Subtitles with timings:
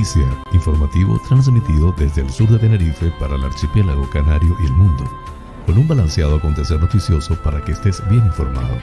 [0.00, 5.04] Noticia, informativo transmitido desde el sur de Tenerife para el archipiélago canario y el mundo,
[5.66, 8.78] con un balanceado acontecer noticioso para que estés bien informado.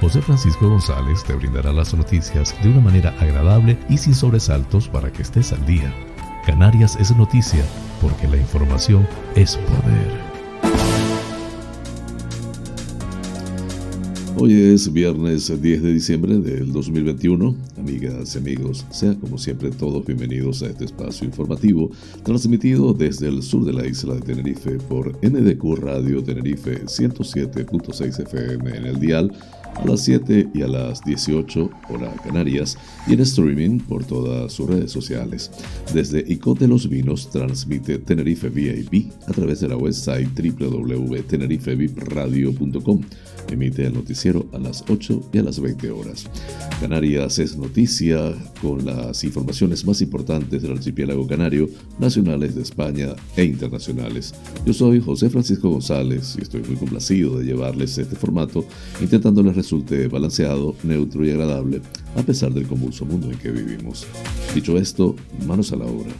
[0.00, 5.12] José Francisco González te brindará las noticias de una manera agradable y sin sobresaltos para
[5.12, 5.92] que estés al día.
[6.46, 7.62] Canarias es noticia
[8.00, 10.23] porque la información es poder.
[14.44, 17.56] Hoy es viernes 10 de diciembre del 2021.
[17.78, 21.90] Amigas y amigos, sean como siempre todos bienvenidos a este espacio informativo
[22.24, 28.76] transmitido desde el sur de la isla de Tenerife por NDQ Radio Tenerife 107.6 FM
[28.76, 29.32] en el dial
[29.74, 34.68] a las 7 y a las 18 hora Canarias y en streaming por todas sus
[34.68, 35.50] redes sociales.
[35.92, 43.00] Desde Icot de los Vinos transmite Tenerife VIP a través de la website www.tenerifevipradio.com.
[43.50, 46.26] Emite el noticiero a las 8 y a las 20 horas.
[46.80, 53.44] Canarias es noticia con las informaciones más importantes del archipiélago canario, nacionales de España e
[53.44, 54.34] internacionales.
[54.64, 58.64] Yo soy José Francisco González y estoy muy complacido de llevarles este formato,
[59.00, 61.80] intentándoles resulte balanceado, neutro y agradable,
[62.16, 64.06] a pesar del convulso mundo en que vivimos.
[64.54, 65.16] Dicho esto,
[65.46, 66.10] manos a la obra.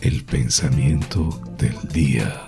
[0.00, 2.46] El pensamiento del día.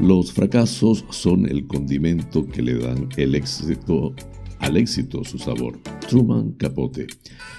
[0.00, 4.14] Los fracasos son el condimento que le dan el éxito
[4.60, 5.78] al éxito su sabor.
[6.08, 7.06] Truman Capote.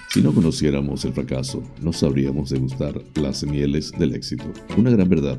[0.09, 4.45] Si no conociéramos el fracaso, no sabríamos degustar las mieles del éxito.
[4.77, 5.37] Una gran verdad.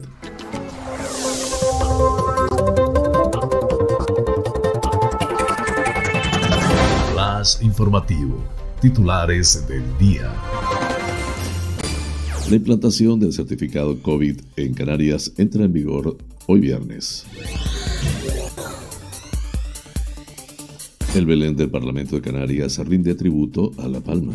[7.13, 8.43] Flash informativo.
[8.81, 10.33] Titulares del día.
[12.51, 17.25] La implantación del certificado COVID en Canarias entra en vigor hoy viernes.
[21.15, 24.33] El Belén del Parlamento de Canarias rinde tributo a La Palma.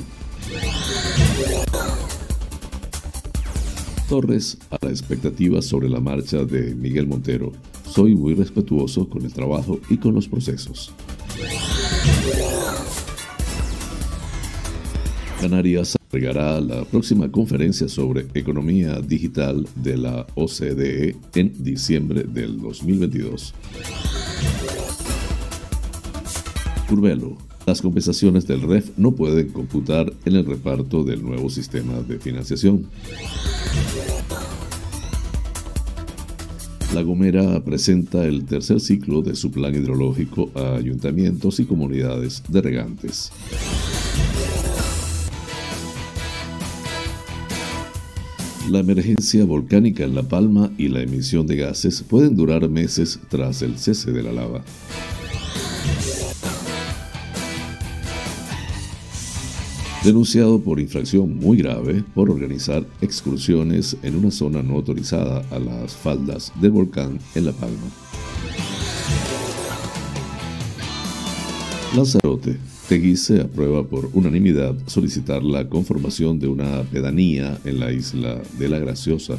[4.07, 7.51] Torres a la expectativa sobre la marcha de Miguel Montero.
[7.84, 10.94] Soy muy respetuoso con el trabajo y con los procesos.
[15.41, 23.53] Canarias agregará la próxima conferencia sobre economía digital de la OCDE en diciembre del 2022.
[26.89, 27.38] Curvelo.
[27.67, 32.88] Las compensaciones del REF no pueden computar en el reparto del nuevo sistema de financiación.
[36.95, 42.61] La Gomera presenta el tercer ciclo de su plan hidrológico a ayuntamientos y comunidades de
[42.61, 43.31] regantes.
[48.71, 53.61] La emergencia volcánica en La Palma y la emisión de gases pueden durar meses tras
[53.61, 54.63] el cese de la lava.
[60.04, 65.96] Denunciado por infracción muy grave por organizar excursiones en una zona no autorizada a las
[65.96, 67.78] faldas del volcán en La Palma.
[71.96, 72.57] Lanzarote.
[72.88, 78.80] Teguise aprueba por unanimidad solicitar la conformación de una pedanía en la isla de La
[78.80, 79.38] Graciosa.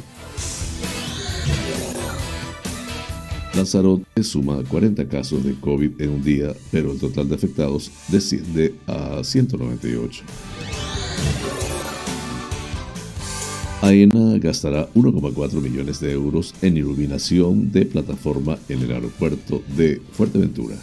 [3.53, 8.75] Lanzarote suma 40 casos de COVID en un día, pero el total de afectados desciende
[8.87, 10.23] a 198.
[13.81, 20.75] AENA gastará 1,4 millones de euros en iluminación de plataforma en el aeropuerto de Fuerteventura.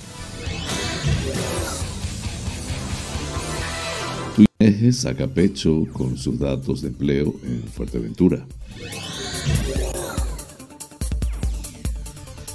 [4.35, 8.44] Tuineje saca pecho con sus datos de empleo en Fuerteventura.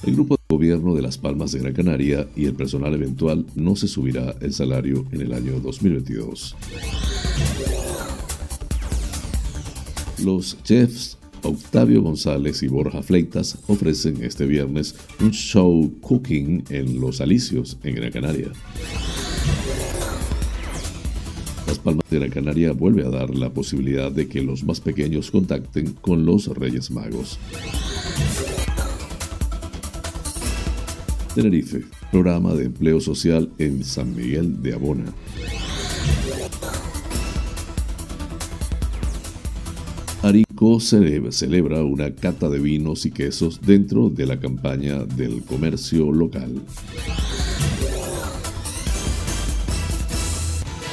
[0.06, 3.78] El grupo de gobierno de Las Palmas de Gran Canaria y el personal eventual no
[3.78, 6.56] se subirá el salario en el año 2022.
[10.24, 17.22] Los chefs Octavio González y Borja Fleitas ofrecen este viernes un show cooking en Los
[17.22, 18.52] Alicios, en Gran Canaria.
[21.68, 25.32] Las Palmas de Gran Canaria vuelve a dar la posibilidad de que los más pequeños
[25.32, 27.40] contacten con los Reyes Magos.
[31.34, 35.06] Tenerife, programa de empleo social en San Miguel de Abona.
[40.22, 46.62] Arico celebra una cata de vinos y quesos dentro de la campaña del comercio local.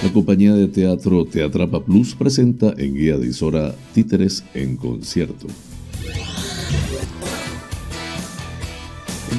[0.02, 5.46] La compañía de teatro Teatrapa Plus presenta en Guía de Isora Títeres en concierto.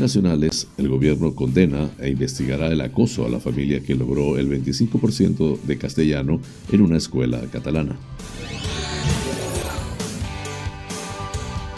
[0.01, 5.61] Nacionales, el gobierno condena e investigará el acoso a la familia que logró el 25%
[5.61, 7.97] de castellano en una escuela catalana.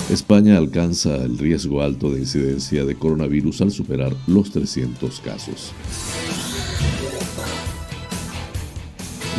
[0.10, 5.72] España alcanza el riesgo alto de incidencia de coronavirus al superar los 300 casos.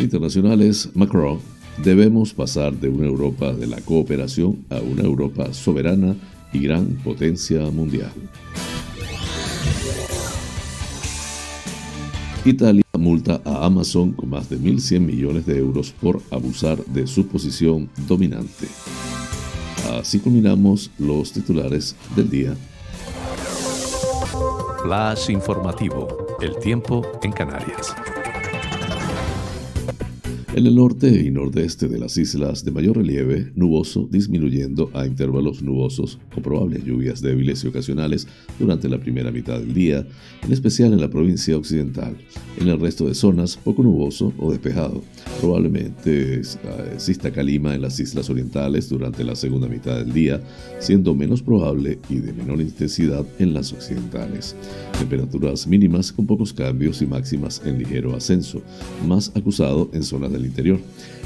[0.00, 1.38] Internacionales, Macron,
[1.82, 6.16] debemos pasar de una Europa de la cooperación a una Europa soberana
[6.52, 8.12] y gran potencia mundial.
[12.44, 17.26] Italia multa a Amazon con más de 1.100 millones de euros por abusar de su
[17.26, 18.68] posición dominante.
[19.98, 22.54] Así culminamos los titulares del día.
[24.82, 26.08] Flash informativo.
[26.42, 27.94] El tiempo en Canarias.
[30.54, 35.64] En el norte y nordeste de las islas de mayor relieve, nuboso, disminuyendo a intervalos
[35.64, 38.28] nubosos, con probables lluvias débiles y ocasionales
[38.60, 40.06] durante la primera mitad del día,
[40.44, 42.16] en especial en la provincia occidental.
[42.60, 45.02] En el resto de zonas, poco nuboso o despejado.
[45.40, 46.40] Probablemente
[46.94, 50.40] exista calima en las islas orientales durante la segunda mitad del día,
[50.78, 54.54] siendo menos probable y de menor intensidad en las occidentales.
[55.00, 58.62] Temperaturas mínimas con pocos cambios y máximas en ligero ascenso,
[59.04, 60.78] más acusado en zonas del interior.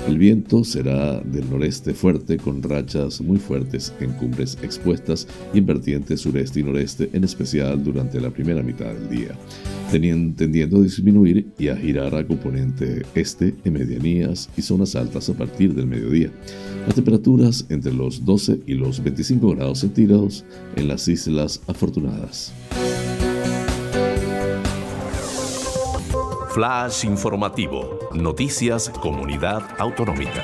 [0.06, 5.66] El viento será del noreste fuerte con rachas muy fuertes en cumbres expuestas y en
[5.66, 9.36] vertientes sureste y noreste, en especial durante la primera mitad del día,
[9.90, 15.34] tendiendo a disminuir y a girar a componente este en medianías y zonas altas a
[15.34, 16.30] partir del mediodía.
[16.86, 20.44] Las temperaturas entre los 12 y los 25 grados centígrados
[20.76, 22.52] en las Islas Afortunadas.
[26.58, 28.10] Flash informativo.
[28.12, 30.42] Noticias Comunidad Autonómica.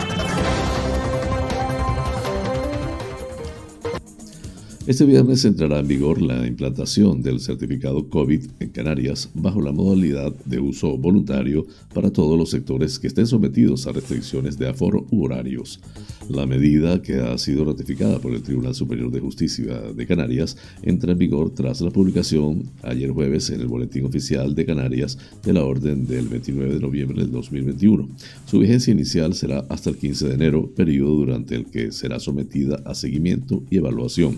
[4.87, 10.35] Este viernes entrará en vigor la implantación del certificado COVID en Canarias bajo la modalidad
[10.45, 15.25] de uso voluntario para todos los sectores que estén sometidos a restricciones de aforo u
[15.25, 15.81] horarios.
[16.29, 21.13] La medida, que ha sido ratificada por el Tribunal Superior de Justicia de Canarias, entra
[21.13, 25.65] en vigor tras la publicación ayer jueves en el Boletín Oficial de Canarias de la
[25.65, 28.07] orden del 29 de noviembre del 2021.
[28.45, 32.83] Su vigencia inicial será hasta el 15 de enero, periodo durante el que será sometida
[32.85, 34.37] a seguimiento y evaluación.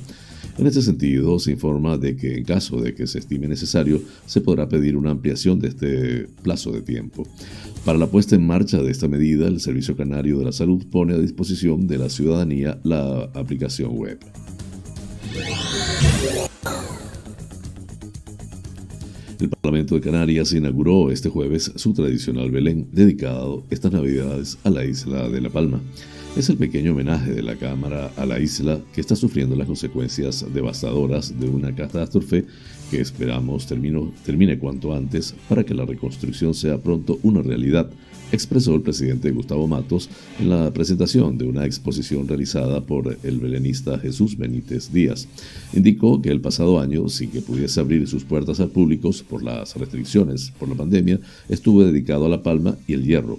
[0.59, 4.41] En este sentido, se informa de que en caso de que se estime necesario, se
[4.41, 7.27] podrá pedir una ampliación de este plazo de tiempo.
[7.85, 11.13] Para la puesta en marcha de esta medida, el Servicio Canario de la Salud pone
[11.13, 14.19] a disposición de la ciudadanía la aplicación web.
[19.39, 24.87] El Parlamento de Canarias inauguró este jueves su tradicional Belén, dedicado estas Navidades a la
[24.87, 25.83] isla de La Palma.
[26.37, 30.45] Es el pequeño homenaje de la Cámara a la isla que está sufriendo las consecuencias
[30.53, 32.45] devastadoras de una catástrofe
[32.91, 37.89] que esperamos termine cuanto antes para que la reconstrucción sea pronto una realidad,
[38.33, 43.99] expresó el presidente Gustavo Matos en la presentación de una exposición realizada por el belenista
[43.99, 45.27] Jesús Benítez Díaz.
[45.73, 49.75] Indicó que el pasado año, sin que pudiese abrir sus puertas al público por las
[49.75, 53.39] restricciones por la pandemia, estuvo dedicado a La Palma y el Hierro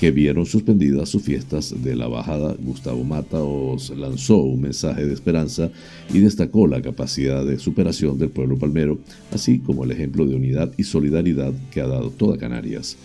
[0.00, 5.14] que vieron suspendidas sus fiestas de la bajada, Gustavo Mata os lanzó un mensaje de
[5.14, 5.70] esperanza
[6.12, 8.98] y destacó la capacidad de superación del pueblo palmero,
[9.32, 12.96] así como el ejemplo de unidad y solidaridad que ha dado toda Canarias.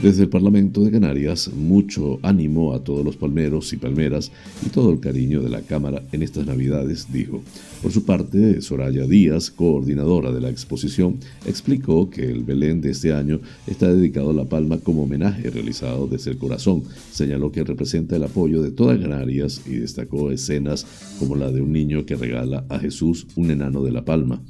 [0.00, 4.32] Desde el Parlamento de Canarias, mucho ánimo a todos los palmeros y palmeras
[4.66, 7.42] y todo el cariño de la Cámara en estas Navidades, dijo.
[7.82, 13.12] Por su parte, Soraya Díaz, coordinadora de la exposición, explicó que el Belén de este
[13.12, 16.84] año está dedicado a La Palma como homenaje realizado desde el corazón.
[17.10, 20.86] Señaló que representa el apoyo de todas Canarias y destacó escenas
[21.18, 24.42] como la de un niño que regala a Jesús un enano de La Palma.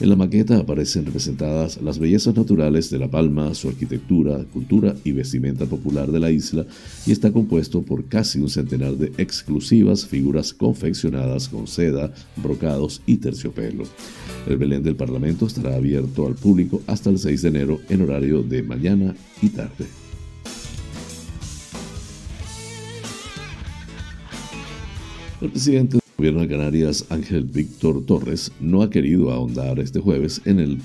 [0.00, 5.12] En la maqueta aparecen representadas las bellezas naturales de La Palma, su arquitectura, cultura y
[5.12, 6.66] vestimenta popular de la isla
[7.06, 13.16] y está compuesto por casi un centenar de exclusivas figuras confeccionadas con seda, brocados y
[13.16, 13.84] terciopelo.
[14.46, 18.42] El Belén del Parlamento estará abierto al público hasta el 6 de enero en horario
[18.42, 19.86] de mañana y tarde.
[25.40, 30.58] El presidente gobierno de Canarias, Ángel Víctor Torres, no ha querido ahondar este jueves en,
[30.58, 30.76] el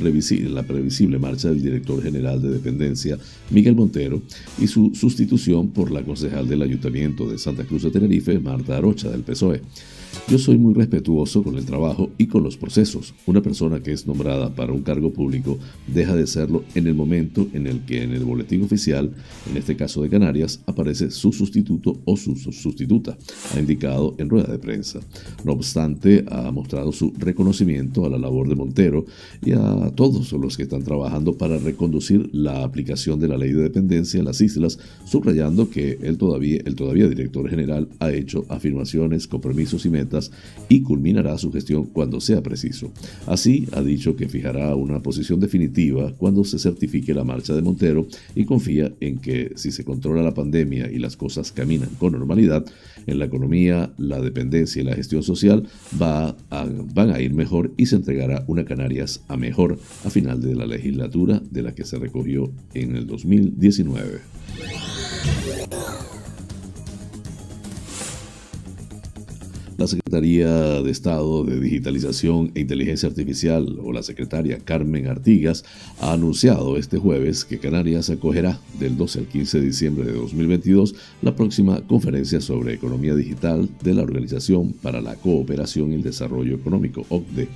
[0.54, 3.18] la previsible marcha del director general de dependencia,
[3.50, 4.22] Miguel Montero,
[4.60, 9.10] y su sustitución por la concejal del Ayuntamiento de Santa Cruz de Tenerife, Marta Arocha,
[9.10, 9.62] del PSOE.
[10.28, 13.14] Yo soy muy respetuoso con el trabajo y con los procesos.
[13.26, 17.48] Una persona que es nombrada para un cargo público deja de serlo en el momento
[17.54, 19.12] en el que en el boletín oficial,
[19.50, 23.18] en este caso de Canarias, aparece su sustituto o su sustituta,
[23.54, 25.02] ha indicado en rueda de prensa.
[25.44, 29.06] No obstante, ha mostrado su reconocimiento a la labor de Montero
[29.46, 33.64] y a todos los que están trabajando para reconducir la aplicación de la ley de
[33.64, 39.28] dependencia en las islas, subrayando que el todavía, el todavía director general ha hecho afirmaciones,
[39.28, 39.90] compromisos y
[40.70, 42.92] y culminará su gestión cuando sea preciso.
[43.28, 48.08] Así, ha dicho que fijará una posición definitiva cuando se certifique la marcha de Montero
[48.36, 52.66] y confía en que si se controla la pandemia y las cosas caminan con normalidad,
[53.06, 55.68] en la economía, la dependencia y la gestión social
[56.02, 56.36] va
[56.94, 60.66] van a ir mejor y se entregará una Canarias a mejor a final de la
[60.66, 64.22] legislatura de la que se recogió en el 2019.
[69.78, 75.66] La Secretaría de Estado de Digitalización e Inteligencia Artificial, o la secretaria Carmen Artigas,
[76.00, 80.94] ha anunciado este jueves que Canarias acogerá del 12 al 15 de diciembre de 2022
[81.24, 86.56] la próxima conferencia sobre economía digital de la Organización para la Cooperación y el Desarrollo
[86.56, 87.48] Económico, OCDE.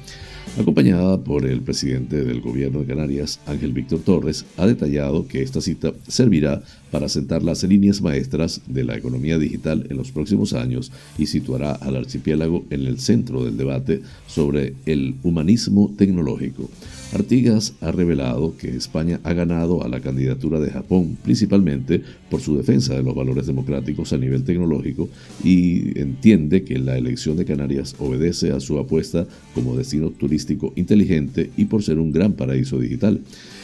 [0.59, 5.61] Acompañada por el presidente del gobierno de Canarias, Ángel Víctor Torres, ha detallado que esta
[5.61, 10.91] cita servirá para sentar las líneas maestras de la economía digital en los próximos años
[11.19, 16.69] y situará al archipiélago en el centro del debate sobre el humanismo tecnológico.
[17.13, 22.57] Artigas ha revelado que España ha ganado a la candidatura de Japón principalmente por su
[22.57, 25.07] defensa de los valores democráticos a nivel tecnológico
[25.41, 31.49] y entiende que la elección de Canarias obedece a su apuesta como destino turístico inteligente
[31.55, 33.21] y por ser un gran paraíso digital.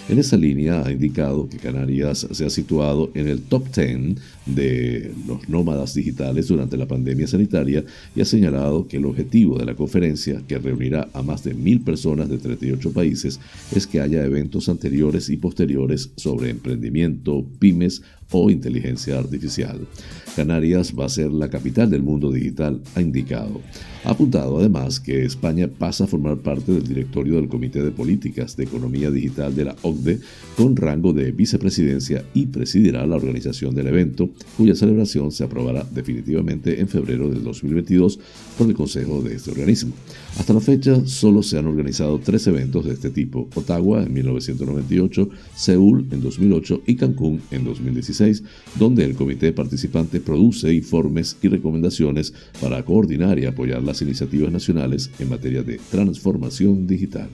[0.09, 5.13] En esa línea ha indicado que Canarias se ha situado en el top 10 de
[5.25, 9.75] los nómadas digitales durante la pandemia sanitaria y ha señalado que el objetivo de la
[9.75, 13.39] conferencia, que reunirá a más de mil personas de 38 países,
[13.73, 19.87] es que haya eventos anteriores y posteriores sobre emprendimiento, pymes o inteligencia artificial.
[20.35, 23.61] Canarias va a ser la capital del mundo digital, ha indicado.
[24.03, 28.57] Ha apuntado además que España pasa a formar parte del directorio del Comité de Políticas
[28.57, 30.19] de Economía Digital de la OCDE
[30.57, 36.81] con rango de vicepresidencia y presidirá la organización del evento, cuya celebración se aprobará definitivamente
[36.81, 38.19] en febrero del 2022
[38.57, 39.93] por el Consejo de este organismo.
[40.37, 45.29] Hasta la fecha solo se han organizado tres eventos de este tipo, Ottawa en 1998,
[45.55, 47.63] Seúl en 2008 y Cancún en
[48.13, 48.43] 2016,
[48.75, 55.09] donde el comité participante produce informes y recomendaciones para coordinar y apoyar las iniciativas nacionales
[55.19, 57.29] en materia de transformación digital.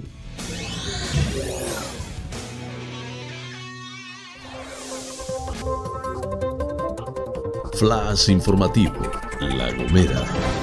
[7.74, 8.94] Flash informativo,
[9.40, 10.59] La Gomera.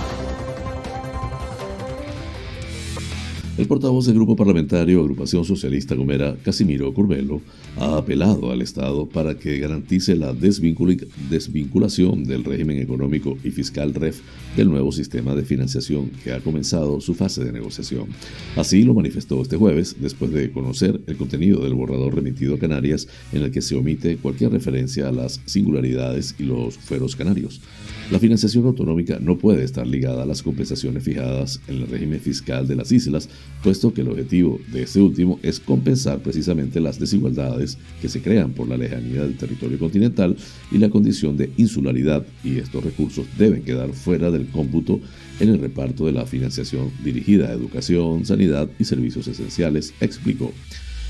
[3.58, 7.40] El portavoz del Grupo Parlamentario Agrupación Socialista Gomera, Casimiro Curbelo,
[7.78, 14.20] ha apelado al Estado para que garantice la desvinculación del régimen económico y fiscal REF
[14.58, 18.08] del nuevo sistema de financiación que ha comenzado su fase de negociación.
[18.56, 23.08] Así lo manifestó este jueves después de conocer el contenido del borrador remitido a Canarias
[23.32, 27.62] en el que se omite cualquier referencia a las singularidades y los fueros canarios.
[28.10, 32.68] La financiación autonómica no puede estar ligada a las compensaciones fijadas en el régimen fiscal
[32.68, 33.28] de las islas,
[33.62, 38.52] puesto que el objetivo de este último es compensar precisamente las desigualdades que se crean
[38.52, 40.36] por la lejanía del territorio continental
[40.70, 45.00] y la condición de insularidad, y estos recursos deben quedar fuera del cómputo
[45.40, 50.52] en el reparto de la financiación dirigida a educación, sanidad y servicios esenciales, explicó.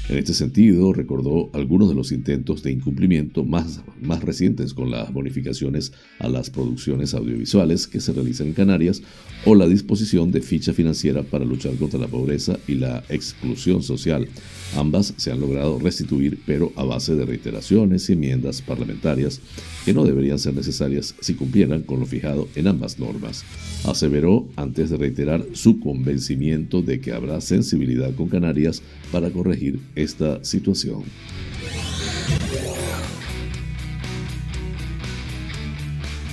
[0.08, 5.12] En este sentido, recordó algunos de los intentos de incumplimiento más, más recientes con las
[5.12, 9.02] bonificaciones a las producciones audiovisuales que se realizan en Canarias
[9.44, 14.28] o la disposición de ficha financiera para luchar contra la pobreza y la exclusión social.
[14.76, 19.40] Ambas se han logrado restituir, pero a base de reiteraciones y enmiendas parlamentarias
[19.84, 23.44] que no deberían ser necesarias si cumplieran con lo fijado en ambas normas.
[23.84, 30.44] Aseveró antes de reiterar su convencimiento de que habrá sensibilidad con Canarias para corregir esta
[30.44, 31.02] situación.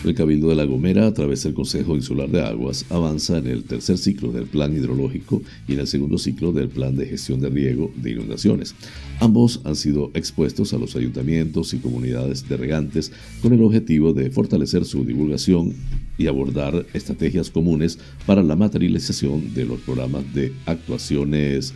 [0.03, 3.63] El Cabildo de La Gomera, a través del Consejo Insular de Aguas, avanza en el
[3.63, 7.49] tercer ciclo del Plan Hidrológico y en el segundo ciclo del Plan de Gestión de
[7.49, 8.75] Riego de Inundaciones.
[9.21, 14.29] Ambos han sido expuestos a los ayuntamientos y comunidades de regantes con el objetivo de
[14.29, 15.73] fortalecer su divulgación
[16.17, 21.73] y abordar estrategias comunes para la materialización de los programas de actuaciones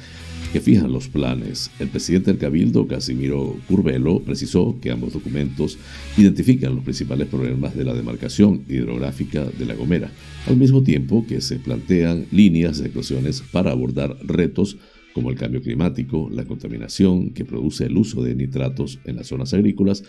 [0.52, 1.72] que fijan los planes.
[1.80, 5.78] El presidente del Cabildo, Casimiro Curvelo, precisó que ambos documentos
[6.18, 10.12] identifican los principales problemas de la demarcación hidrográfica de La Gomera,
[10.48, 14.78] al mismo tiempo que se plantean líneas de actuaciones para abordar retos
[15.18, 19.52] como el cambio climático, la contaminación que produce el uso de nitratos en las zonas
[19.52, 20.04] agrícolas,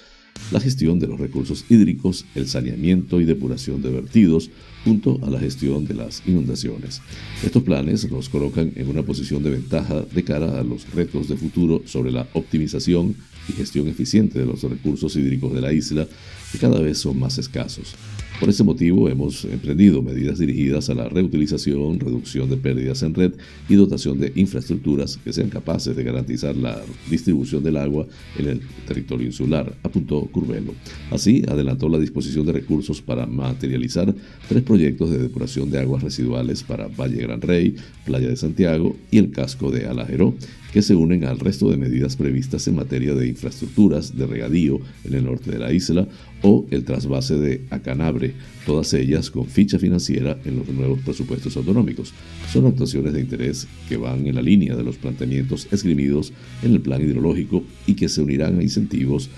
[0.53, 4.51] la gestión de los recursos hídricos, el saneamiento y depuración de vertidos,
[4.85, 7.01] junto a la gestión de las inundaciones.
[7.43, 11.39] Estos planes nos colocan en una posición de ventaja de cara a los retos de
[11.39, 13.17] futuro sobre la optimización
[13.49, 16.07] y gestión eficiente de los recursos hídricos de la isla,
[16.53, 17.95] que cada vez son más escasos.
[18.41, 23.33] Por ese motivo hemos emprendido medidas dirigidas a la reutilización, reducción de pérdidas en red
[23.69, 26.81] y dotación de infraestructuras que sean capaces de garantizar la
[27.11, 28.07] distribución del agua
[28.39, 30.73] en el territorio insular, apuntó Curvelo.
[31.11, 34.15] Así, adelantó la disposición de recursos para materializar
[34.49, 39.19] tres proyectos de depuración de aguas residuales para Valle Gran Rey, Playa de Santiago y
[39.19, 40.35] el casco de Alajeró,
[40.73, 45.15] que se unen al resto de medidas previstas en materia de infraestructuras de regadío en
[45.15, 46.07] el norte de la isla
[46.43, 48.35] o el trasvase de Acanabre,
[48.67, 52.13] todas ellas con ficha financiera en los nuevos presupuestos autonómicos.
[52.53, 56.33] Son actuaciones de interés que van en la línea de los planteamientos esgrimidos
[56.63, 59.31] en el plan hidrológico y que se unirán a incentivos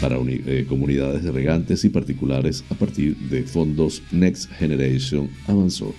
[0.00, 5.94] para eh, comunidades de regantes y particulares a partir de fondos Next Generation avanzó.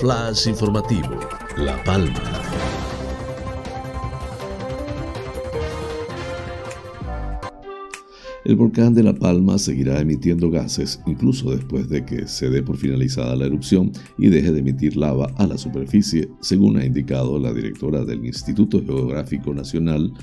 [0.00, 1.20] Flash informativo,
[1.58, 2.14] La Palma.
[8.46, 12.78] El volcán de La Palma seguirá emitiendo gases incluso después de que se dé por
[12.78, 17.52] finalizada la erupción y deje de emitir lava a la superficie, según ha indicado la
[17.52, 20.14] directora del Instituto Geográfico Nacional,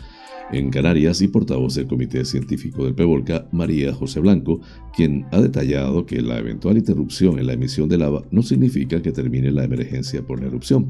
[0.52, 4.62] en Canarias y portavoz del Comité Científico del PEVOLCA, María José Blanco,
[4.96, 9.12] quien ha detallado que la eventual interrupción en la emisión de lava no significa que
[9.12, 10.88] termine la emergencia por la erupción.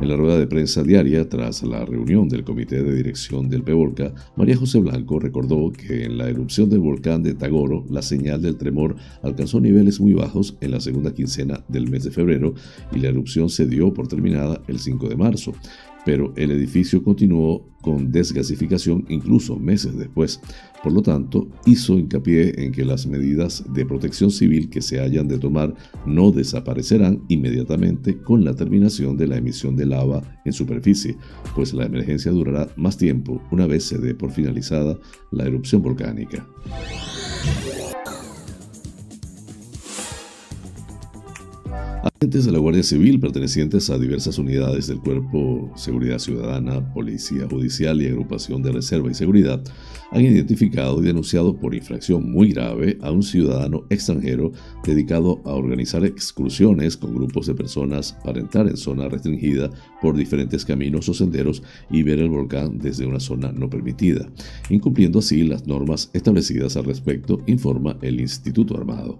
[0.00, 4.14] En la rueda de prensa diaria, tras la reunión del Comité de Dirección del PEVOLCA,
[4.36, 8.56] María José Blanco recordó que en la erupción del volcán de Tagoro, la señal del
[8.56, 12.54] tremor alcanzó niveles muy bajos en la segunda quincena del mes de febrero
[12.94, 15.52] y la erupción se dio por terminada el 5 de marzo
[16.04, 20.40] pero el edificio continuó con desgasificación incluso meses después.
[20.82, 25.28] Por lo tanto, hizo hincapié en que las medidas de protección civil que se hayan
[25.28, 25.74] de tomar
[26.06, 31.16] no desaparecerán inmediatamente con la terminación de la emisión de lava en superficie,
[31.54, 34.98] pues la emergencia durará más tiempo una vez se dé por finalizada
[35.30, 36.46] la erupción volcánica.
[42.22, 48.02] Agentes de la Guardia Civil pertenecientes a diversas unidades del Cuerpo Seguridad Ciudadana, Policía Judicial
[48.02, 49.64] y Agrupación de Reserva y Seguridad
[50.10, 54.52] han identificado y denunciado por infracción muy grave a un ciudadano extranjero
[54.84, 59.70] dedicado a organizar excursiones con grupos de personas para entrar en zona restringida
[60.02, 64.28] por diferentes caminos o senderos y ver el volcán desde una zona no permitida,
[64.68, 69.18] incumpliendo así las normas establecidas al respecto, informa el Instituto Armado.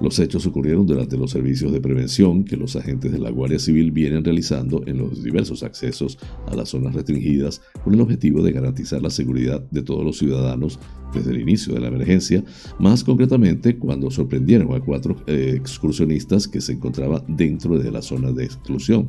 [0.00, 3.90] Los hechos ocurrieron durante los servicios de prevención que los agentes de la Guardia Civil
[3.90, 9.02] vienen realizando en los diversos accesos a las zonas restringidas con el objetivo de garantizar
[9.02, 10.78] la seguridad de todos los ciudadanos
[11.14, 12.44] desde el inicio de la emergencia,
[12.78, 18.32] más concretamente cuando sorprendieron a cuatro eh, excursionistas que se encontraban dentro de la zona
[18.32, 19.08] de exclusión.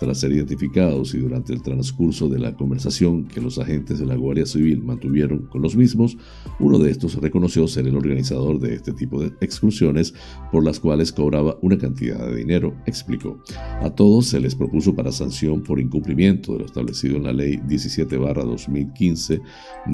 [0.00, 4.14] Tras ser identificados y durante el transcurso de la conversación que los agentes de la
[4.14, 6.16] Guardia Civil mantuvieron con los mismos,
[6.58, 10.14] uno de estos reconoció ser el organizador de este tipo de excursiones
[10.50, 13.42] por las cuales cobraba una cantidad de dinero, explicó.
[13.82, 17.58] A todos se les propuso para sanción por incumplimiento de lo establecido en la Ley
[17.68, 19.42] 17-2015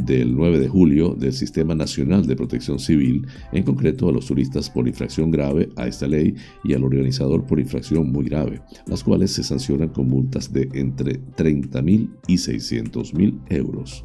[0.05, 4.71] del 9 de julio del Sistema Nacional de Protección Civil, en concreto a los turistas
[4.71, 9.33] por infracción grave a esta ley y al organizador por infracción muy grave, las cuales
[9.33, 14.05] se sancionan con multas de entre 30.000 y 600.000 euros.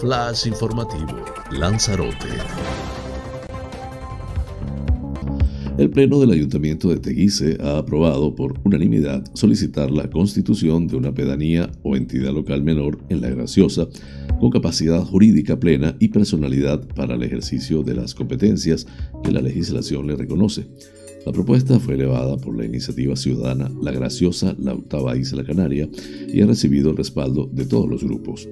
[0.00, 2.28] Flash informativo, Lanzarote.
[5.76, 11.12] El Pleno del Ayuntamiento de Teguise ha aprobado por unanimidad solicitar la constitución de una
[11.12, 13.88] pedanía o entidad local menor en La Graciosa
[14.40, 18.86] con capacidad jurídica plena y personalidad para el ejercicio de las competencias
[19.22, 20.66] que la legislación le reconoce.
[21.24, 25.88] La propuesta fue elevada por la iniciativa ciudadana La Graciosa, la octava isla canaria,
[26.26, 28.48] y ha recibido el respaldo de todos los grupos.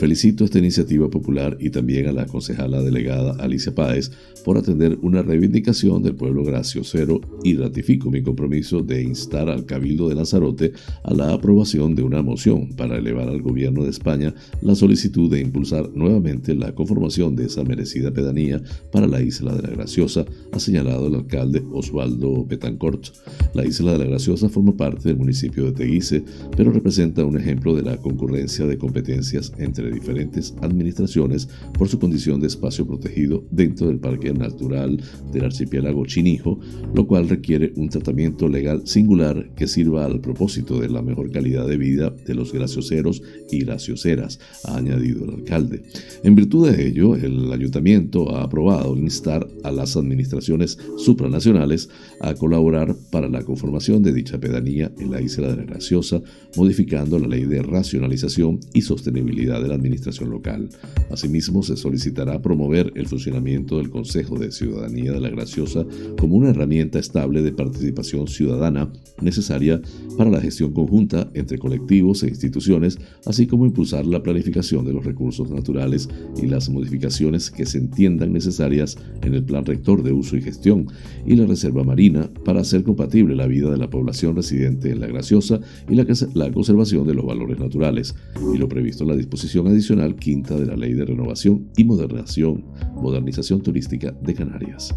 [0.00, 4.10] Felicito esta iniciativa popular y también a la concejala delegada Alicia Páez
[4.42, 10.08] por atender una reivindicación del pueblo graciosero y ratifico mi compromiso de instar al Cabildo
[10.08, 14.74] de Lanzarote a la aprobación de una moción para elevar al gobierno de España la
[14.74, 19.70] solicitud de impulsar nuevamente la conformación de esa merecida pedanía para la isla de la
[19.70, 23.12] Graciosa, ha señalado el alcalde Osvaldo Osvaldo Betancourt.
[23.54, 26.24] La isla de la Graciosa forma parte del municipio de Teguise,
[26.56, 32.40] pero representa un ejemplo de la concurrencia de competencias entre diferentes administraciones por su condición
[32.40, 35.00] de espacio protegido dentro del Parque Natural
[35.32, 36.58] del Archipiélago Chinijo,
[36.94, 41.66] lo cual requiere un tratamiento legal singular que sirva al propósito de la mejor calidad
[41.66, 45.82] de vida de los gracioseros y gracioseras, ha añadido el alcalde.
[46.22, 51.88] En virtud de ello, el ayuntamiento ha aprobado instar a las administraciones supranacionales
[52.20, 56.22] a colaborar para la conformación de dicha pedanía en la isla de la Graciosa,
[56.56, 60.68] modificando la ley de racionalización y sostenibilidad de la administración local.
[61.10, 65.84] Asimismo, se solicitará promover el funcionamiento del Consejo de Ciudadanía de la Graciosa
[66.18, 68.90] como una herramienta estable de participación ciudadana
[69.20, 69.80] necesaria
[70.16, 75.04] para la gestión conjunta entre colectivos e instituciones, así como impulsar la planificación de los
[75.04, 76.08] recursos naturales
[76.40, 80.86] y las modificaciones que se entiendan necesarias en el plan rector de uso y gestión
[81.26, 85.06] y la reserva marina para hacer compatible la vida de la población residente en la
[85.06, 86.04] Graciosa y la,
[86.34, 88.16] la conservación de los valores naturales,
[88.52, 92.64] y lo previsto en la disposición adicional quinta de la Ley de Renovación y Modernización,
[92.96, 94.92] Modernización Turística de Canarias.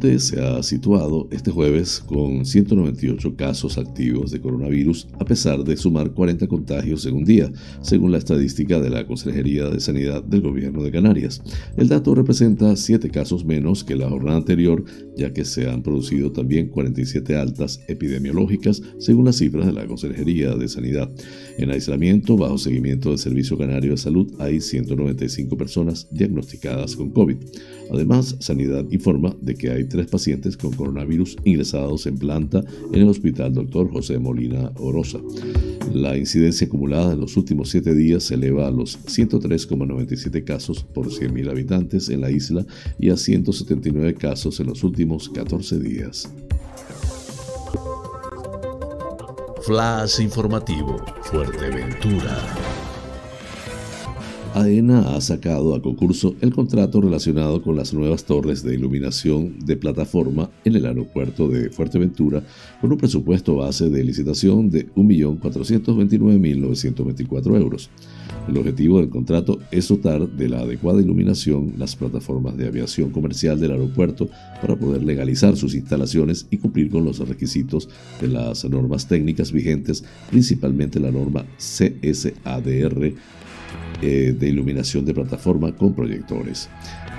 [0.00, 5.76] Lanzarote se ha situado este jueves con 198 casos activos de coronavirus, a pesar de
[5.76, 10.40] sumar 40 contagios en un día, según la estadística de la Consejería de Sanidad del
[10.40, 11.42] Gobierno de Canarias.
[11.76, 14.84] El dato representa 7 casos menos que la jornada anterior,
[15.16, 20.54] ya que se han producido también 47 altas epidemiológicas, según las cifras de la Consejería
[20.54, 21.10] de Sanidad.
[21.58, 27.36] En aislamiento, bajo seguimiento del Servicio Canario de Salud, hay 195 personas diagnosticadas con COVID.
[27.92, 33.08] Además, Sanidad informa de que hay tres pacientes con coronavirus ingresados en planta en el
[33.08, 33.90] Hospital Dr.
[33.90, 35.18] José Molina Orosa.
[35.92, 41.08] La incidencia acumulada en los últimos siete días se eleva a los 103,97 casos por
[41.08, 42.64] 100.000 habitantes en la isla
[42.98, 46.30] y a 179 casos en los últimos 14 días.
[49.62, 52.69] Flash informativo, Fuerteventura.
[54.54, 59.76] AENA ha sacado a concurso el contrato relacionado con las nuevas torres de iluminación de
[59.76, 62.42] plataforma en el aeropuerto de Fuerteventura
[62.80, 67.90] con un presupuesto base de licitación de 1.429.924 euros.
[68.48, 73.60] El objetivo del contrato es dotar de la adecuada iluminación las plataformas de aviación comercial
[73.60, 74.28] del aeropuerto
[74.60, 77.88] para poder legalizar sus instalaciones y cumplir con los requisitos
[78.20, 83.14] de las normas técnicas vigentes, principalmente la norma CSADR
[84.02, 86.68] eh, de iluminación de plataforma con proyectores.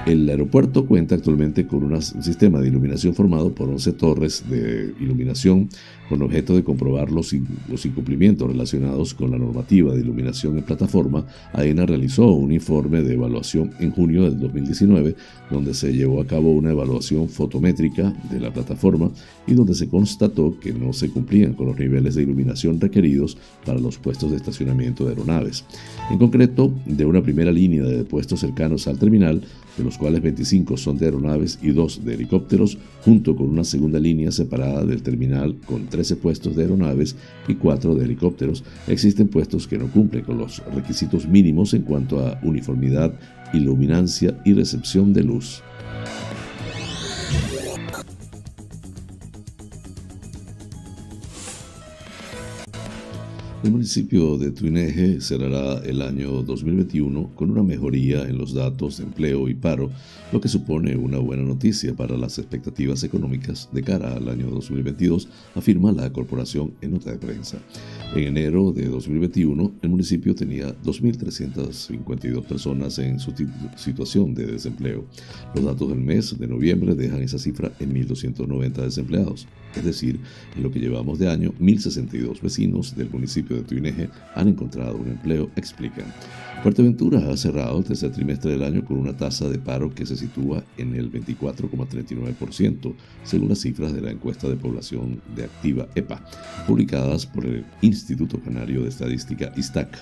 [0.08, 5.70] El aeropuerto cuenta actualmente con un sistema de iluminación formado por 11 torres de iluminación
[6.12, 11.86] con objeto de comprobar los, incumplimientos relacionados con la normativa de iluminación en plataforma, AENA
[11.86, 15.16] realizó un informe de evaluación en junio del 2019,
[15.50, 19.10] donde se llevó a cabo una evaluación fotométrica de la plataforma
[19.48, 23.80] y donde se constató que no se cumplían con los niveles de iluminación requeridos para
[23.80, 25.64] los puestos de estacionamiento de aeronaves.
[26.10, 29.44] En concreto, de una primera línea de puestos cercanos al terminal,
[29.78, 34.00] de los cuales 25 son de aeronaves y 2 de helicópteros, junto con una segunda
[34.00, 37.16] línea separada del terminal con 3 13 puestos de aeronaves
[37.48, 38.64] y 4 de helicópteros.
[38.88, 43.14] Existen puestos que no cumplen con los requisitos mínimos en cuanto a uniformidad,
[43.54, 45.62] iluminancia y recepción de luz.
[53.64, 59.04] El municipio de Tuineje cerrará el año 2021 con una mejoría en los datos de
[59.04, 59.92] empleo y paro,
[60.32, 65.28] lo que supone una buena noticia para las expectativas económicas de cara al año 2022,
[65.56, 67.58] afirma la corporación en nota de prensa.
[68.16, 73.34] En enero de 2021, el municipio tenía 2.352 personas en su
[73.76, 75.06] situación de desempleo.
[75.54, 79.48] Los datos del mes de noviembre dejan esa cifra en 1.290 desempleados.
[79.76, 80.20] Es decir,
[80.56, 85.10] en lo que llevamos de año, 1.062 vecinos del municipio de Tuineje han encontrado un
[85.10, 86.06] empleo, explican.
[86.62, 90.16] Fuerteventura ha cerrado el tercer trimestre del año con una tasa de paro que se
[90.22, 96.24] sitúa en el 24,39%, según las cifras de la encuesta de población de activa EPA,
[96.68, 99.98] publicadas por el Instituto Canario de Estadística ISTAC.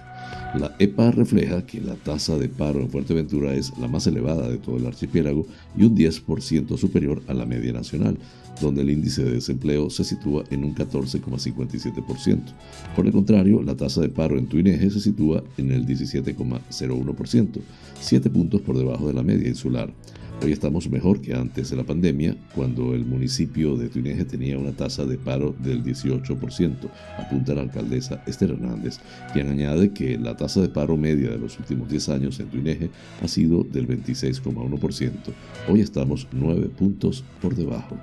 [0.59, 4.57] La EPA refleja que la tasa de paro en Fuerteventura es la más elevada de
[4.57, 8.17] todo el archipiélago y un 10% superior a la media nacional,
[8.61, 12.41] donde el índice de desempleo se sitúa en un 14,57%.
[12.95, 17.59] Por el contrario, la tasa de paro en Tuineje se sitúa en el 17,01%,
[17.99, 19.93] 7 puntos por debajo de la media insular.
[20.41, 24.71] Hoy estamos mejor que antes de la pandemia, cuando el municipio de Tuineje tenía una
[24.71, 28.99] tasa de paro del 18%, apunta la alcaldesa Esther Hernández,
[29.33, 32.89] quien añade que la tasa de paro media de los últimos 10 años en Tuineje
[33.21, 35.11] ha sido del 26,1%.
[35.67, 37.97] Hoy estamos 9 puntos por debajo.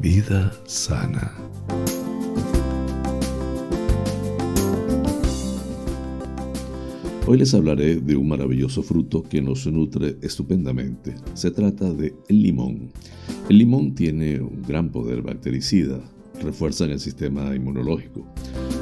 [0.00, 1.32] Vida sana.
[7.28, 11.16] Hoy les hablaré de un maravilloso fruto que nos nutre estupendamente.
[11.34, 12.92] Se trata de el limón.
[13.48, 15.98] El limón tiene un gran poder bactericida,
[16.40, 18.24] refuerzan el sistema inmunológico.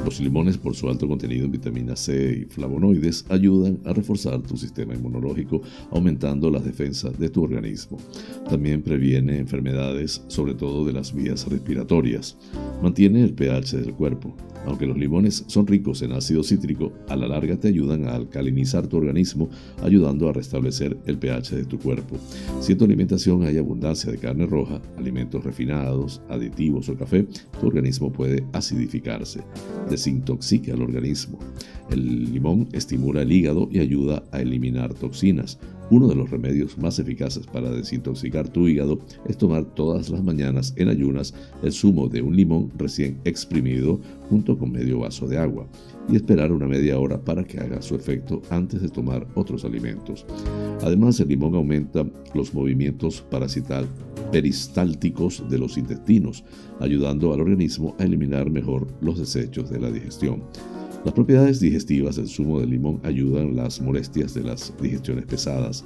[0.05, 4.55] Los limones, por su alto contenido en vitamina C y flavonoides, ayudan a reforzar tu
[4.55, 7.97] sistema inmunológico, aumentando las defensas de tu organismo.
[8.47, 12.37] También previene enfermedades, sobre todo de las vías respiratorias.
[12.83, 14.35] Mantiene el pH del cuerpo.
[14.67, 18.87] Aunque los limones son ricos en ácido cítrico, a la larga te ayudan a alcalinizar
[18.87, 19.49] tu organismo,
[19.81, 22.17] ayudando a restablecer el pH de tu cuerpo.
[22.61, 27.27] Si en tu alimentación hay abundancia de carne roja, alimentos refinados, aditivos o café,
[27.59, 29.41] tu organismo puede acidificarse.
[29.95, 31.39] Desintoxica el organismo.
[31.89, 35.57] El limón estimula el hígado y ayuda a eliminar toxinas.
[35.89, 40.73] Uno de los remedios más eficaces para desintoxicar tu hígado es tomar todas las mañanas
[40.75, 45.65] en ayunas el zumo de un limón recién exprimido junto con medio vaso de agua
[46.09, 50.25] y esperar una media hora para que haga su efecto antes de tomar otros alimentos.
[50.81, 53.87] Además, el limón aumenta los movimientos parasital
[54.31, 56.43] peristálticos de los intestinos,
[56.79, 60.43] ayudando al organismo a eliminar mejor los desechos de la digestión.
[61.05, 65.85] Las propiedades digestivas del zumo de limón ayudan las molestias de las digestiones pesadas.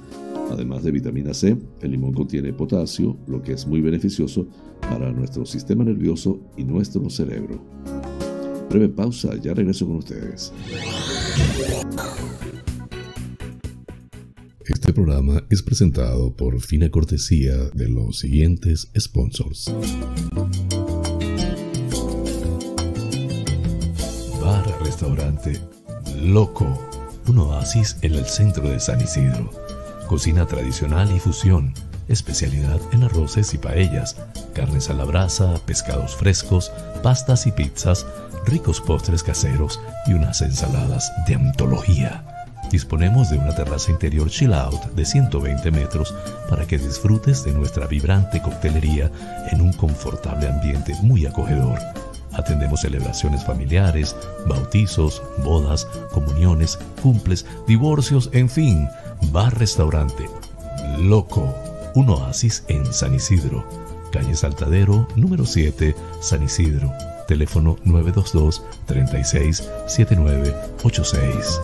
[0.50, 4.48] Además de vitamina C, el limón contiene potasio, lo que es muy beneficioso
[4.80, 7.60] para nuestro sistema nervioso y nuestro cerebro.
[8.70, 10.52] Breve pausa, ya regreso con ustedes.
[14.64, 19.70] Este programa es presentado por fina cortesía de los siguientes sponsors.
[25.00, 25.58] restaurante
[26.22, 26.66] Loco,
[27.26, 29.50] un oasis en el centro de San Isidro.
[30.06, 31.72] Cocina tradicional y fusión,
[32.10, 34.16] especialidad en arroces y paellas,
[34.52, 36.70] carnes a la brasa, pescados frescos,
[37.02, 38.06] pastas y pizzas,
[38.44, 42.24] ricos postres caseros y unas ensaladas de antología.
[42.70, 46.14] Disponemos de una terraza interior chill out de 120 metros
[46.48, 49.10] para que disfrutes de nuestra vibrante coctelería
[49.50, 51.78] en un confortable ambiente muy acogedor
[52.32, 54.14] Atendemos celebraciones familiares,
[54.46, 58.88] bautizos, bodas, comuniones, cumples, divorcios, en fin,
[59.32, 60.28] bar-restaurante.
[60.98, 61.54] Loco,
[61.94, 63.64] un oasis en San Isidro.
[64.12, 66.92] Calle Saltadero, número 7, San Isidro.
[67.28, 71.60] Teléfono 922 36 7986.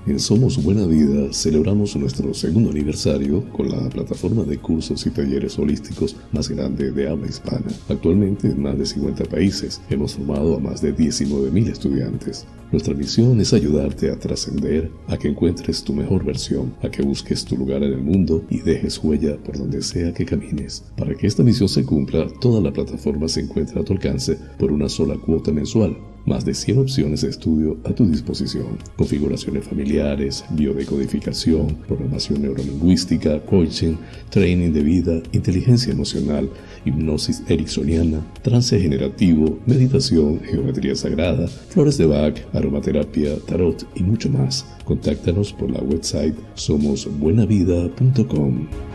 [0.09, 5.59] En Somos Buena Vida celebramos nuestro segundo aniversario con la plataforma de cursos y talleres
[5.59, 7.67] holísticos más grande de habla hispana.
[7.91, 12.47] Actualmente en más de 50 países hemos formado a más de 19.000 estudiantes.
[12.71, 17.43] Nuestra misión es ayudarte a trascender, a que encuentres tu mejor versión, a que busques
[17.47, 20.85] tu lugar en el mundo y dejes huella por donde sea que camines.
[20.95, 24.71] Para que esta misión se cumpla, toda la plataforma se encuentra a tu alcance por
[24.71, 25.97] una sola cuota mensual
[26.29, 28.79] más de 100 opciones de estudio a tu disposición.
[28.97, 33.97] Configuraciones familiares, biodecodificación, programación neurolingüística, coaching,
[34.31, 36.51] training de vida, inteligencia emocional,
[36.85, 44.67] hipnosis ericksoniana, trance generativo, meditación, geometría sagrada, flores de Bach, aromaterapia, tarot y mucho más.
[44.85, 48.88] Contáctanos por la website somosbuenavida.com.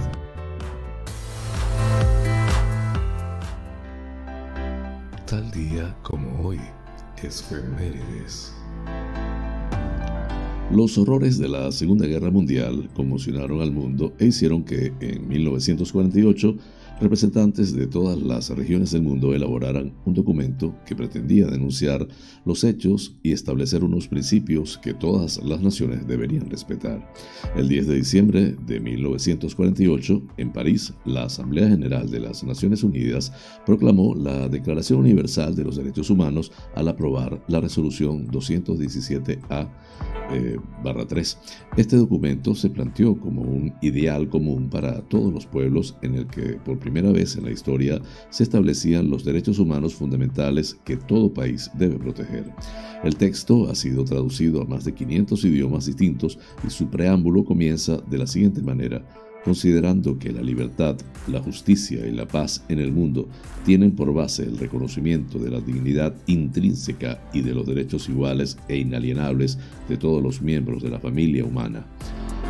[5.27, 6.59] Tal día como hoy,
[7.23, 8.53] es Femérides.
[10.73, 16.57] Los horrores de la Segunda Guerra Mundial conmocionaron al mundo e hicieron que en 1948
[17.01, 22.07] representantes de todas las regiones del mundo elaboraran un documento que pretendía denunciar
[22.45, 27.11] los hechos y establecer unos principios que todas las naciones deberían respetar.
[27.57, 33.33] El 10 de diciembre de 1948, en París, la Asamblea General de las Naciones Unidas
[33.65, 39.69] proclamó la Declaración Universal de los Derechos Humanos al aprobar la resolución 217A
[40.31, 40.33] 3.
[40.33, 41.37] Eh,
[41.77, 46.59] este documento se planteó como un ideal común para todos los pueblos en el que
[46.65, 48.01] por primera vez en la historia
[48.31, 52.53] se establecían los derechos humanos fundamentales que todo país debe proteger.
[53.03, 57.99] El texto ha sido traducido a más de 500 idiomas distintos y su preámbulo comienza
[57.99, 59.05] de la siguiente manera
[59.45, 60.97] considerando que la libertad,
[61.29, 63.29] la justicia y la paz en el mundo
[63.65, 68.77] tienen por base el reconocimiento de la dignidad intrínseca y de los derechos iguales e
[68.77, 71.87] inalienables de todos los miembros de la familia humana.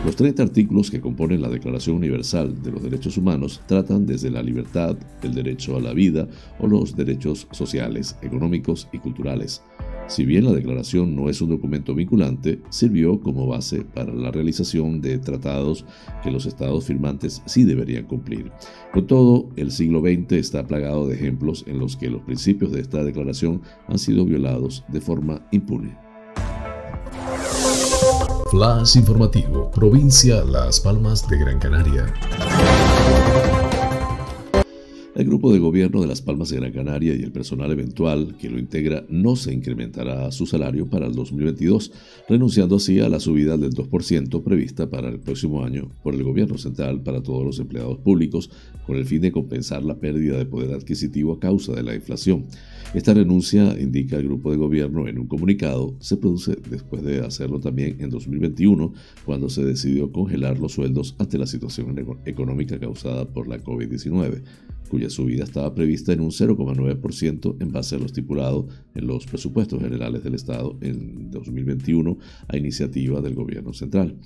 [0.04, 4.42] Los 30 artículos que componen la Declaración Universal de los Derechos Humanos tratan desde la
[4.42, 6.26] libertad, el derecho a la vida
[6.58, 9.62] o los derechos sociales, económicos y culturales.
[10.10, 15.00] Si bien la declaración no es un documento vinculante, sirvió como base para la realización
[15.00, 15.84] de tratados
[16.24, 18.50] que los estados firmantes sí deberían cumplir.
[18.92, 22.80] Con todo, el siglo XX está plagado de ejemplos en los que los principios de
[22.80, 25.96] esta declaración han sido violados de forma impune.
[28.50, 32.12] Flash informativo, provincia Las Palmas de Gran Canaria.
[35.20, 38.48] El grupo de gobierno de Las Palmas de Gran Canaria y el personal eventual que
[38.48, 41.92] lo integra no se incrementará su salario para el 2022,
[42.26, 46.56] renunciando así a la subida del 2% prevista para el próximo año por el gobierno
[46.56, 48.50] central para todos los empleados públicos,
[48.86, 52.46] con el fin de compensar la pérdida de poder adquisitivo a causa de la inflación.
[52.94, 57.60] Esta renuncia, indica el grupo de gobierno en un comunicado, se produce después de hacerlo
[57.60, 58.94] también en 2021,
[59.26, 64.44] cuando se decidió congelar los sueldos ante la situación económica causada por la COVID-19
[64.90, 69.80] cuya subida estaba prevista en un 0,9% en base a lo estipulado en los presupuestos
[69.80, 72.18] generales del Estado en 2021
[72.48, 74.16] a iniciativa del gobierno central.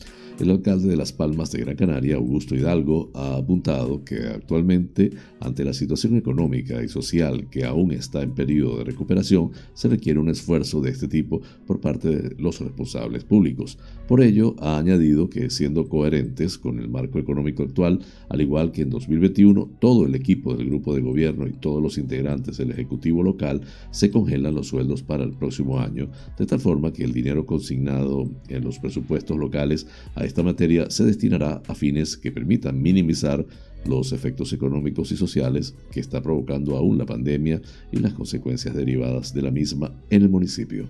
[0.40, 5.64] El alcalde de Las Palmas de Gran Canaria, Augusto Hidalgo, ha apuntado que actualmente, ante
[5.64, 10.28] la situación económica y social que aún está en periodo de recuperación, se requiere un
[10.28, 13.78] esfuerzo de este tipo por parte de los responsables públicos.
[14.08, 18.82] Por ello, ha añadido que siendo coherentes con el marco económico actual, al igual que
[18.82, 23.22] en 2021, todo el equipo del grupo de gobierno y todos los integrantes del Ejecutivo
[23.22, 27.46] local se congelan los sueldos para el próximo año, de tal forma que el dinero
[27.46, 33.46] consignado en los presupuestos locales a esta materia se destinará a fines que permitan minimizar
[33.86, 37.60] los efectos económicos y sociales que está provocando aún la pandemia
[37.92, 40.88] y las consecuencias derivadas de la misma en el municipio.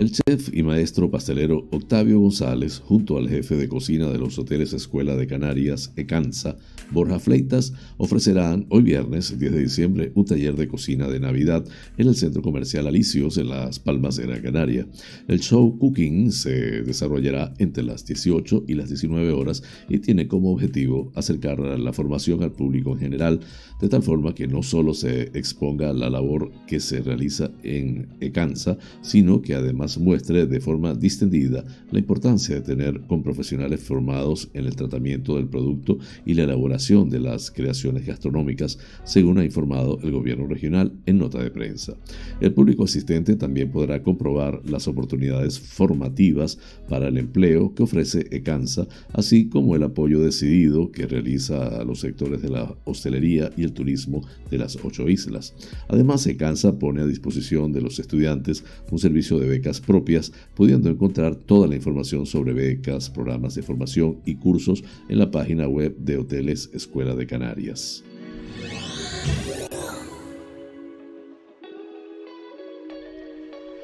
[0.00, 4.72] El chef y maestro pastelero Octavio González, junto al jefe de cocina de los hoteles
[4.72, 6.56] Escuela de Canarias, Ecansa,
[6.90, 11.66] Borja Fleitas, ofrecerán hoy viernes 10 de diciembre un taller de cocina de Navidad
[11.98, 14.86] en el Centro Comercial Alicios en Las Palmas de Gran Canaria.
[15.28, 20.50] El show Cooking se desarrollará entre las 18 y las 19 horas y tiene como
[20.50, 23.40] objetivo acercar la formación al público en general,
[23.82, 28.78] de tal forma que no solo se exponga la labor que se realiza en Ecansa,
[29.02, 34.66] sino que además muestre de forma distendida la importancia de tener con profesionales formados en
[34.66, 40.12] el tratamiento del producto y la elaboración de las creaciones gastronómicas, según ha informado el
[40.12, 41.94] gobierno regional en nota de prensa.
[42.40, 48.86] El público asistente también podrá comprobar las oportunidades formativas para el empleo que ofrece ECANSA,
[49.12, 53.72] así como el apoyo decidido que realiza a los sectores de la hostelería y el
[53.72, 55.54] turismo de las ocho islas.
[55.88, 61.34] Además, ECANSA pone a disposición de los estudiantes un servicio de becas propias, pudiendo encontrar
[61.34, 66.18] toda la información sobre becas, programas de formación y cursos en la página web de
[66.18, 68.04] Hoteles Escuela de Canarias.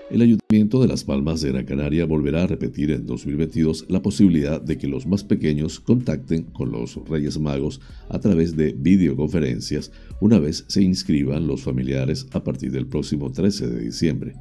[0.09, 4.61] El Ayuntamiento de Las Palmas de Gran Canaria volverá a repetir en 2022 la posibilidad
[4.61, 9.91] de que los más pequeños contacten con los Reyes Magos a través de videoconferencias
[10.21, 14.35] una vez se inscriban los familiares a partir del próximo 13 de diciembre.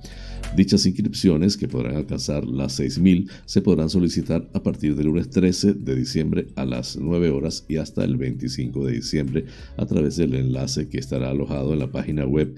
[0.55, 5.73] Dichas inscripciones, que podrán alcanzar las 6.000, se podrán solicitar a partir del lunes 13
[5.73, 9.45] de diciembre a las 9 horas y hasta el 25 de diciembre
[9.77, 12.55] a través del enlace que estará alojado en la página web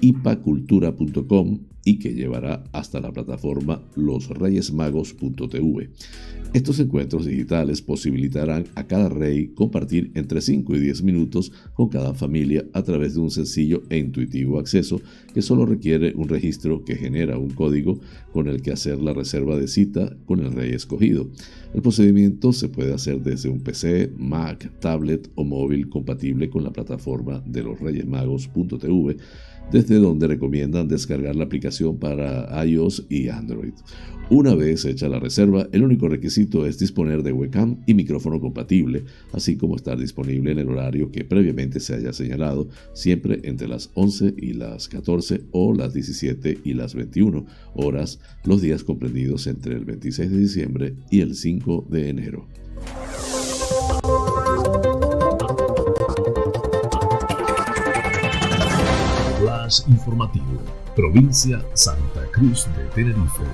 [0.00, 5.90] ipacultura.com y que llevará hasta la plataforma losreyesmagos.tv.
[6.52, 12.12] Estos encuentros digitales posibilitarán a cada rey compartir entre 5 y 10 minutos con cada
[12.12, 15.00] familia a través de un sencillo e intuitivo acceso
[15.32, 18.00] que solo requiere un registro que genera un código
[18.32, 21.30] con el que hacer la reserva de cita con el rey escogido.
[21.72, 26.72] El procedimiento se puede hacer desde un PC, Mac, tablet o móvil compatible con la
[26.72, 29.18] plataforma de losreyesmagos.tv
[29.72, 33.74] desde donde recomiendan descargar la aplicación para iOS y Android.
[34.30, 39.02] Una vez hecha la reserva, el único requisito es disponer de webcam y micrófono compatible,
[39.32, 43.90] así como estar disponible en el horario que previamente se haya señalado, siempre entre las
[43.94, 47.44] 11 y las 14 o las 17 y las 21
[47.74, 52.46] horas, los días comprendidos entre el 26 de diciembre y el 5 de enero.
[59.88, 60.60] Informativo,
[60.96, 63.44] provincia Santa Cruz de Tenerife.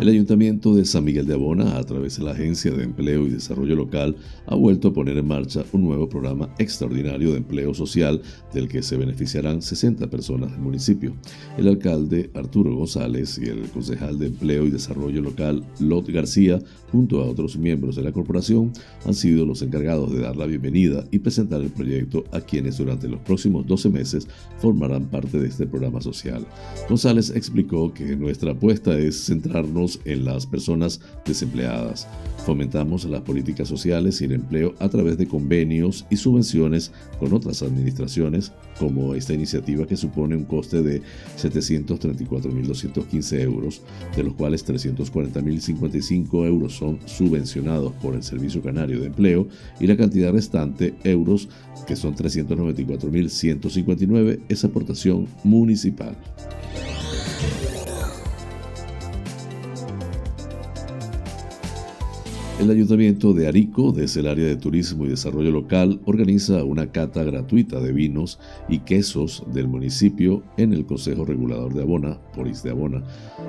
[0.00, 3.28] El Ayuntamiento de San Miguel de Abona, a través de la Agencia de Empleo y
[3.28, 8.22] Desarrollo Local, ha vuelto a poner en marcha un nuevo programa extraordinario de empleo social
[8.54, 11.14] del que se beneficiarán 60 personas del municipio.
[11.58, 17.20] El alcalde Arturo González y el concejal de Empleo y Desarrollo Local Lot García, junto
[17.20, 18.72] a otros miembros de la corporación,
[19.04, 23.06] han sido los encargados de dar la bienvenida y presentar el proyecto a quienes durante
[23.06, 24.26] los próximos 12 meses
[24.60, 26.46] formarán parte de este programa social.
[26.88, 32.06] González explicó que nuestra apuesta es centrarnos en las personas desempleadas.
[32.44, 37.62] Fomentamos las políticas sociales y el empleo a través de convenios y subvenciones con otras
[37.62, 41.02] administraciones, como esta iniciativa que supone un coste de
[41.36, 43.82] 734.215 euros,
[44.16, 49.96] de los cuales 340.055 euros son subvencionados por el Servicio Canario de Empleo y la
[49.96, 51.48] cantidad restante, euros,
[51.86, 56.16] que son 394.159, es aportación municipal.
[62.60, 67.24] El Ayuntamiento de Arico, desde el área de turismo y desarrollo local, organiza una cata
[67.24, 68.38] gratuita de vinos
[68.68, 73.02] y quesos del municipio en el Consejo Regulador de Abona, Poris de Abona,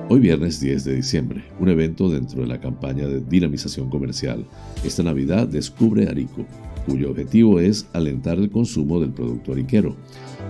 [0.07, 4.45] hoy viernes 10 de diciembre, un evento dentro de la campaña de dinamización comercial.
[4.85, 6.45] Esta Navidad descubre Arico,
[6.85, 9.93] cuyo objetivo es alentar el consumo del producto ariquero.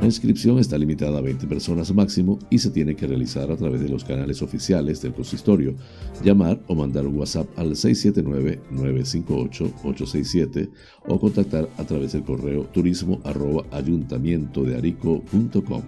[0.02, 3.82] La inscripción está limitada a 20 personas máximo y se tiene que realizar a través
[3.82, 5.76] de los canales oficiales del consistorio,
[6.24, 10.72] llamar o mandar un WhatsApp al 679-958-867
[11.08, 15.84] o contactar a través del correo turismo arroba ayuntamientodearico.com.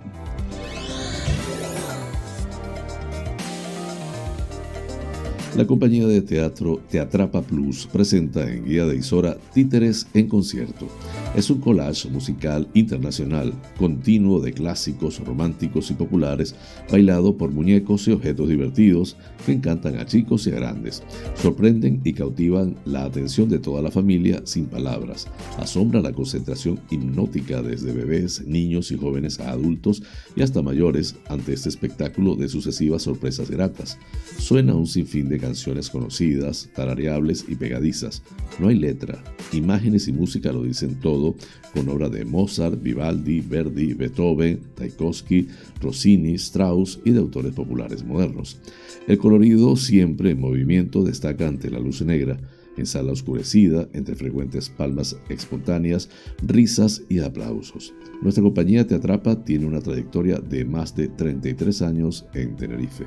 [5.56, 10.88] La compañía de teatro Teatrapa Plus presenta en Guía de Isora Títeres en concierto.
[11.36, 16.56] Es un collage musical internacional continuo de clásicos románticos y populares,
[16.92, 21.04] bailado por muñecos y objetos divertidos que encantan a chicos y a grandes.
[21.36, 25.28] Sorprenden y cautivan la atención de toda la familia sin palabras.
[25.60, 30.02] Asombra la concentración hipnótica desde bebés, niños y jóvenes a adultos
[30.36, 34.00] y hasta mayores ante este espectáculo de sucesivas sorpresas gratas.
[34.40, 38.24] Suena un sinfín de canciones conocidas, tarareables y pegadizas.
[38.60, 39.22] No hay letra.
[39.52, 41.36] Imágenes y música lo dicen todo
[41.74, 45.50] con obra de Mozart, Vivaldi, Verdi, Beethoven, Tchaikovsky,
[45.82, 48.58] Rossini, Strauss y de autores populares modernos.
[49.06, 52.40] El colorido, siempre en movimiento, destaca ante la luz negra,
[52.78, 56.10] en sala oscurecida, entre frecuentes palmas espontáneas,
[56.42, 57.94] risas y aplausos.
[58.22, 63.04] Nuestra compañía Te Atrapa tiene una trayectoria de más de 33 años en Tenerife.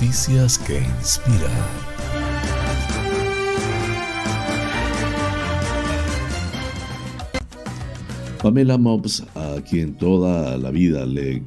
[0.00, 1.50] Noticias que inspiran.
[8.40, 11.42] Pamela Mobbs, a quien toda la vida le,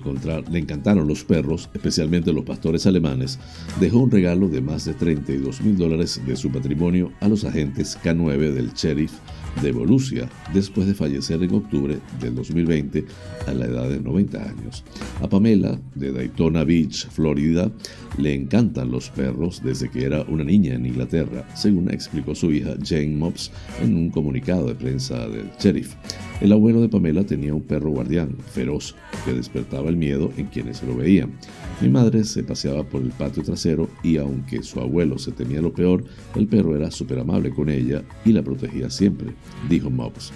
[0.49, 3.39] le, encantaron los perros, especialmente los pastores alemanes,
[3.79, 7.97] dejó un regalo de más de 32 mil dólares de su patrimonio a los agentes
[8.03, 9.13] K9 del sheriff
[9.61, 13.05] de Volusia después de fallecer en octubre del 2020
[13.47, 14.83] a la edad de 90 años.
[15.21, 17.71] A Pamela, de Daytona Beach, Florida,
[18.17, 22.75] le encantan los perros desde que era una niña en Inglaterra, según explicó su hija
[22.83, 25.95] Jane Mops en un comunicado de prensa del sheriff.
[26.41, 30.81] El abuelo de Pamela tenía un perro guardián, feroz, que despertaba el miedo en quienes
[30.81, 31.33] lo veían.
[31.79, 35.71] Mi madre se paseaba por el patio trasero y aunque su abuelo se temía lo
[35.71, 39.35] peor, el perro era súper amable con ella y la protegía siempre,
[39.69, 40.33] dijo Mops.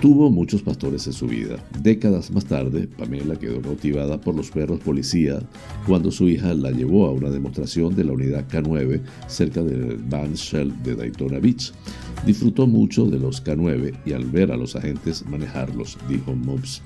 [0.00, 1.56] Tuvo muchos pastores en su vida.
[1.82, 5.40] Décadas más tarde, Pamela quedó cautivada por los perros policía
[5.88, 10.34] cuando su hija la llevó a una demostración de la unidad K9 cerca del Van
[10.34, 11.72] Shell de Daytona Beach.
[12.24, 16.80] Disfrutó mucho de los K9 y al ver a los agentes manejarlos, dijo Mobbs.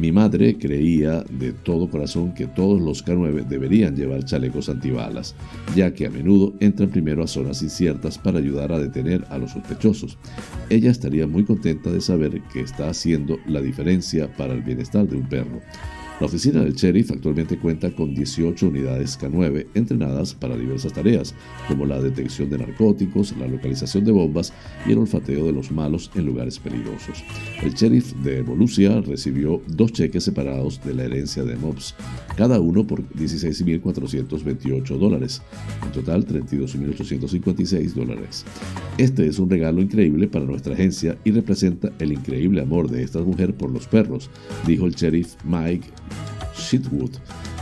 [0.00, 5.34] Mi madre creía de todo corazón que todos los K9 deberían llevar chalecos antibalas,
[5.74, 9.52] ya que a menudo entran primero a zonas inciertas para ayudar a detener a los
[9.52, 10.18] sospechosos.
[10.68, 15.16] Ella estaría muy contenta de saber que está haciendo la diferencia para el bienestar de
[15.16, 15.60] un perro.
[16.18, 21.34] La oficina del sheriff actualmente cuenta con 18 unidades K9 entrenadas para diversas tareas,
[21.68, 24.50] como la detección de narcóticos, la localización de bombas
[24.86, 27.22] y el olfateo de los malos en lugares peligrosos.
[27.62, 31.94] El sheriff de Volusia recibió dos cheques separados de la herencia de Mobs,
[32.34, 35.42] cada uno por 16.428 dólares,
[35.84, 38.46] en total 32.856 dólares.
[38.96, 43.20] Este es un regalo increíble para nuestra agencia y representa el increíble amor de esta
[43.20, 44.30] mujer por los perros,
[44.66, 45.86] dijo el sheriff Mike
[46.70, 47.10] Shitwood.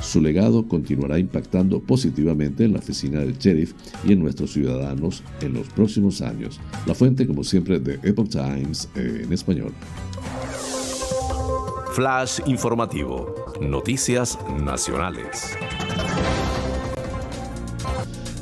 [0.02, 3.72] Su legado continuará impactando positivamente en la oficina del sheriff
[4.04, 6.60] y en nuestros ciudadanos en los próximos años.
[6.86, 9.72] La fuente, como siempre, de Epoch Times eh, en español.
[11.92, 13.34] Flash informativo.
[13.60, 15.56] Noticias nacionales.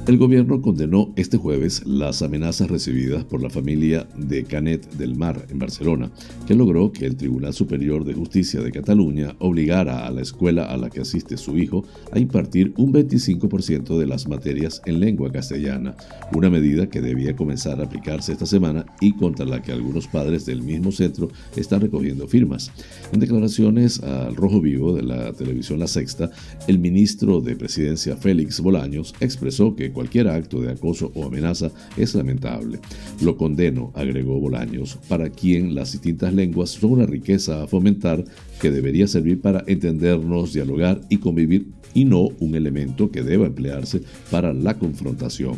[0.05, 5.46] El gobierno condenó este jueves las amenazas recibidas por la familia de Canet del Mar
[5.48, 6.11] en Barcelona,
[6.44, 10.76] que logró que el Tribunal Superior de Justicia de Cataluña obligara a la escuela a
[10.76, 15.94] la que asiste su hijo a impartir un 25% de las materias en lengua castellana,
[16.34, 20.44] una medida que debía comenzar a aplicarse esta semana y contra la que algunos padres
[20.44, 22.72] del mismo centro están recogiendo firmas.
[23.12, 26.28] En declaraciones al Rojo Vivo de la televisión La Sexta,
[26.66, 32.14] el ministro de Presidencia Félix Bolaños expresó que cualquier acto de acoso o amenaza es
[32.14, 32.80] lamentable.
[33.20, 38.24] Lo condeno, agregó Bolaños, para quien las distintas lenguas son una riqueza a fomentar
[38.61, 44.03] que debería servir para entendernos, dialogar y convivir y no un elemento que deba emplearse
[44.30, 45.57] para la confrontación.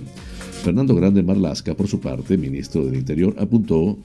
[0.63, 3.99] Fernando Grande Marlasca, por su parte, ministro del Interior, apuntó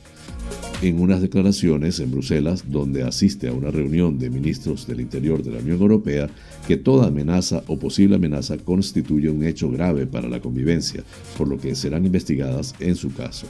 [0.81, 5.51] en unas declaraciones en Bruselas, donde asiste a una reunión de ministros del Interior de
[5.51, 6.29] la Unión Europea,
[6.67, 11.03] que toda amenaza o posible amenaza constituye un hecho grave para la convivencia,
[11.37, 13.47] por lo que serán investigadas en su caso.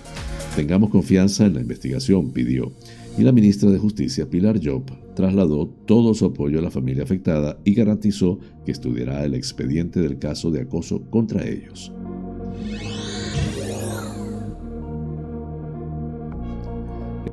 [0.56, 2.72] Tengamos confianza en la investigación, pidió.
[3.18, 4.84] Y la ministra de Justicia, Pilar Job,
[5.16, 10.18] trasladó todo su apoyo a la familia afectada y garantizó que estudiará el expediente del
[10.18, 11.92] caso de acoso contra ellos.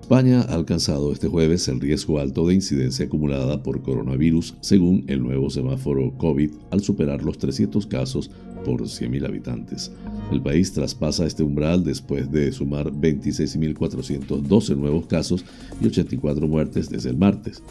[0.07, 5.21] España ha alcanzado este jueves el riesgo alto de incidencia acumulada por coronavirus según el
[5.21, 8.31] nuevo semáforo COVID al superar los 300 casos
[8.65, 9.91] por 100.000 habitantes.
[10.31, 15.45] El país traspasa este umbral después de sumar 26.412 nuevos casos
[15.81, 17.63] y 84 muertes desde el martes,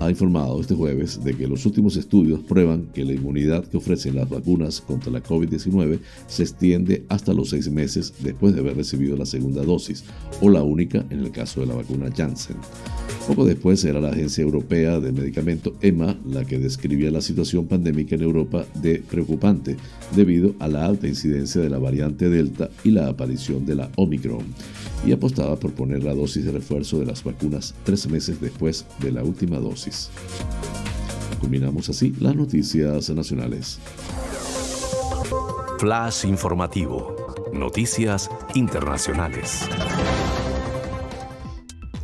[0.00, 4.16] ha informado este jueves de que los últimos estudios prueban que la inmunidad que ofrecen
[4.16, 9.14] las vacunas contra la COVID-19 se extiende hasta los seis meses después de haber recibido
[9.16, 10.04] la segunda dosis,
[10.40, 12.56] o la única en el caso de la vacuna Janssen.
[13.26, 18.14] Poco después era la Agencia Europea del Medicamento EMA la que describía la situación pandémica
[18.14, 19.76] en Europa de preocupante
[20.16, 24.46] debido a la alta incidencia de la variante Delta y la aparición de la Omicron,
[25.06, 29.12] y apostaba por poner la dosis de refuerzo de las vacunas tres meses después de
[29.12, 29.89] la última dosis.
[31.40, 33.78] Culminamos así las noticias nacionales.
[35.78, 37.16] Flash informativo.
[37.52, 39.68] Noticias internacionales.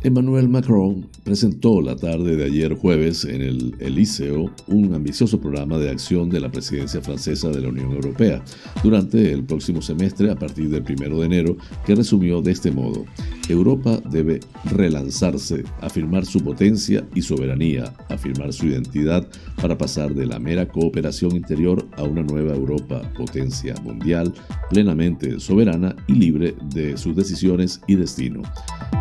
[0.07, 5.89] Emmanuel Macron, presentó la tarde de ayer jueves en el Elíseo un ambicioso programa de
[5.89, 8.41] acción de la presidencia francesa de la Unión Europea
[8.81, 13.03] durante el próximo semestre a partir del 1 de enero, que resumió de este modo.
[13.49, 14.39] Europa debe
[14.71, 19.27] relanzarse, afirmar su potencia y soberanía, afirmar su identidad
[19.61, 24.33] para pasar de la mera cooperación interior a una nueva Europa, potencia mundial,
[24.69, 28.41] plenamente soberana y libre de sus decisiones y destino.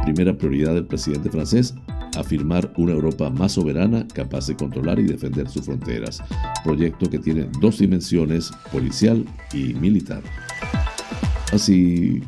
[0.02, 1.74] Primera prioridad del presidente francés,
[2.16, 6.22] afirmar una Europa más soberana, capaz de controlar y defender sus fronteras.
[6.64, 10.22] Proyecto que tiene dos dimensiones, policial y militar.
[11.52, 12.22] Así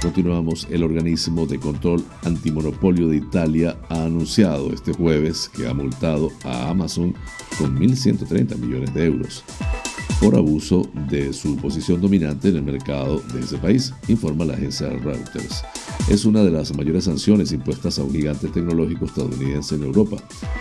[0.00, 6.30] Continuamos, el organismo de control antimonopolio de Italia ha anunciado este jueves que ha multado
[6.44, 7.14] a Amazon
[7.58, 9.44] con 1.130 millones de euros
[10.20, 14.90] por abuso de su posición dominante en el mercado de ese país, informa la agencia
[14.90, 15.64] Reuters.
[16.08, 20.16] Es una de las mayores sanciones impuestas a un gigante tecnológico estadounidense en Europa.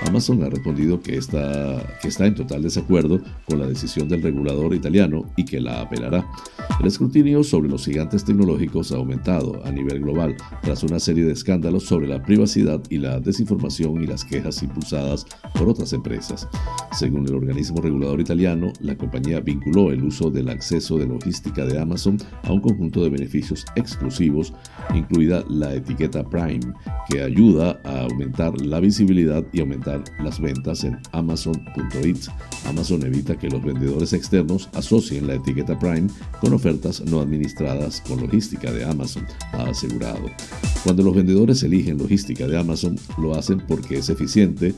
[0.05, 4.75] Amazon ha respondido que está, que está en total desacuerdo con la decisión del regulador
[4.75, 6.29] italiano y que la apelará.
[6.79, 11.33] El escrutinio sobre los gigantes tecnológicos ha aumentado a nivel global tras una serie de
[11.33, 15.25] escándalos sobre la privacidad y la desinformación y las quejas impulsadas
[15.55, 16.47] por otras empresas.
[16.91, 21.79] Según el organismo regulador italiano, la compañía vinculó el uso del acceso de logística de
[21.79, 24.53] Amazon a un conjunto de beneficios exclusivos,
[25.29, 26.73] incluida la etiqueta Prime,
[27.09, 32.17] que ayuda a aumentar la visibilidad y aumentar las ventas en Amazon.it.
[32.65, 36.07] Amazon evita que los vendedores externos asocien la etiqueta Prime
[36.41, 40.29] con ofertas no administradas con logística de Amazon, ha asegurado.
[40.83, 44.73] Cuando los vendedores eligen logística de Amazon, lo hacen porque es eficiente,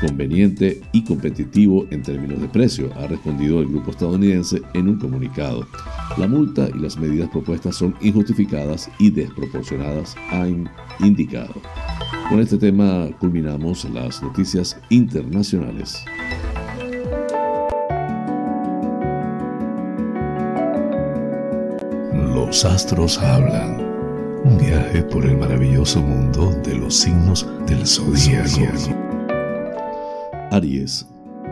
[0.00, 5.66] conveniente y competitivo en términos de precio, ha respondido el grupo estadounidense en un comunicado.
[6.18, 9.95] La multa y las medidas propuestas son injustificadas y desproporcionadas,
[10.30, 10.46] ha
[11.00, 11.54] indicado.
[12.28, 16.04] Con este tema culminamos las noticias internacionales.
[22.34, 23.84] Los astros hablan.
[24.44, 28.94] Un viaje por el maravilloso mundo de los signos del zodíaco.
[30.52, 31.06] Aries,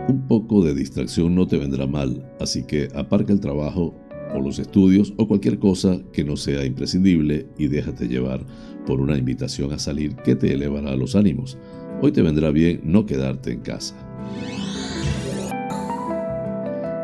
[0.09, 3.95] un poco de distracción no te vendrá mal, así que aparca el trabajo
[4.35, 8.45] o los estudios o cualquier cosa que no sea imprescindible y déjate llevar
[8.87, 11.57] por una invitación a salir que te elevará los ánimos.
[12.03, 13.95] Hoy te vendrá bien no quedarte en casa.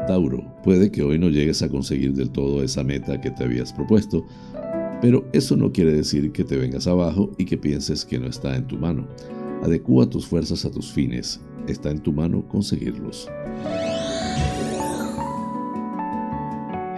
[0.07, 3.72] Tauro, puede que hoy no llegues a conseguir del todo esa meta que te habías
[3.72, 4.26] propuesto,
[5.01, 8.57] pero eso no quiere decir que te vengas abajo y que pienses que no está
[8.57, 9.07] en tu mano.
[9.62, 13.28] Adecúa tus fuerzas a tus fines, está en tu mano conseguirlos.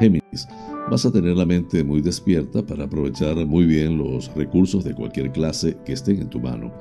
[0.03, 0.49] Géminis,
[0.91, 5.31] vas a tener la mente muy despierta para aprovechar muy bien los recursos de cualquier
[5.31, 6.73] clase que estén en tu mano.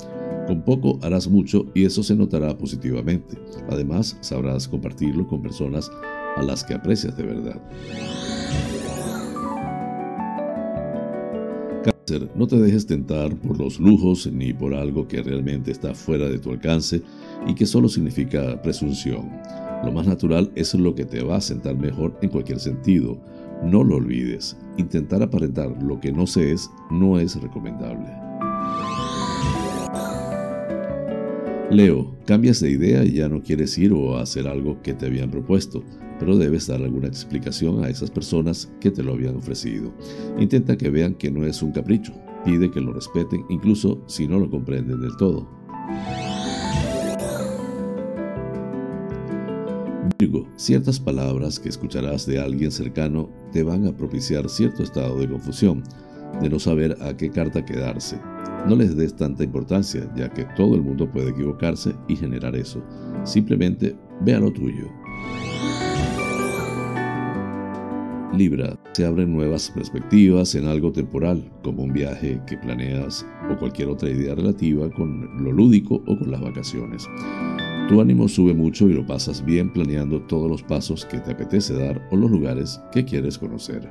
[0.47, 3.37] Con poco harás mucho y eso se notará positivamente.
[3.69, 5.91] Además, sabrás compartirlo con personas
[6.35, 7.61] a las que aprecias de verdad.
[11.83, 16.27] Cáncer, no te dejes tentar por los lujos ni por algo que realmente está fuera
[16.27, 17.03] de tu alcance
[17.45, 19.29] y que solo significa presunción.
[19.83, 23.17] Lo más natural es lo que te va a sentar mejor en cualquier sentido.
[23.63, 24.57] No lo olvides.
[24.77, 28.09] Intentar aparentar lo que no se es no es recomendable.
[31.69, 35.31] Leo, cambias de idea y ya no quieres ir o hacer algo que te habían
[35.31, 35.83] propuesto
[36.21, 39.91] pero debes dar alguna explicación a esas personas que te lo habían ofrecido.
[40.37, 42.13] Intenta que vean que no es un capricho,
[42.45, 45.49] pide que lo respeten incluso si no lo comprenden del todo.
[50.61, 55.81] Ciertas palabras que escucharás de alguien cercano te van a propiciar cierto estado de confusión,
[56.39, 58.19] de no saber a qué carta quedarse.
[58.67, 62.83] No les des tanta importancia, ya que todo el mundo puede equivocarse y generar eso.
[63.23, 64.87] Simplemente vea lo tuyo.
[68.37, 73.89] Libra, se abren nuevas perspectivas en algo temporal, como un viaje que planeas o cualquier
[73.89, 77.07] otra idea relativa con lo lúdico o con las vacaciones.
[77.91, 81.73] Tu ánimo sube mucho y lo pasas bien planeando todos los pasos que te apetece
[81.73, 83.85] dar o los lugares que quieres conocer.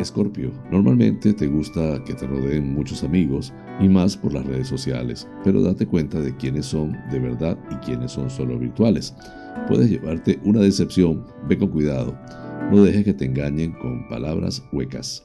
[0.00, 5.28] Escorpio, normalmente te gusta que te rodeen muchos amigos y más por las redes sociales,
[5.44, 9.14] pero date cuenta de quiénes son de verdad y quiénes son solo virtuales
[9.68, 11.24] puedes llevarte una decepción.
[11.48, 12.18] Ve con cuidado.
[12.72, 15.24] No dejes que te engañen con palabras huecas.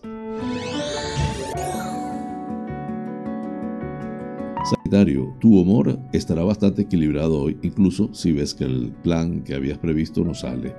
[4.65, 9.77] Sagitario, tu humor estará bastante equilibrado hoy, incluso si ves que el plan que habías
[9.77, 10.75] previsto no sale.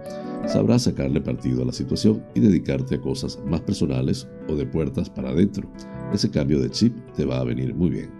[0.48, 5.08] Sabrás sacarle partido a la situación y dedicarte a cosas más personales o de puertas
[5.08, 5.70] para adentro.
[6.12, 8.10] Ese cambio de chip te va a venir muy bien.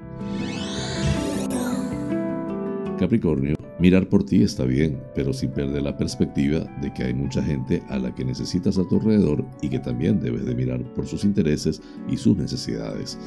[2.96, 7.42] Capricornio, mirar por ti está bien, pero sin perder la perspectiva de que hay mucha
[7.42, 11.06] gente a la que necesitas a tu alrededor y que también debes de mirar por
[11.06, 13.18] sus intereses y sus necesidades.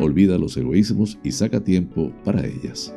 [0.00, 2.94] Olvida los egoísmos y saca tiempo para ellas.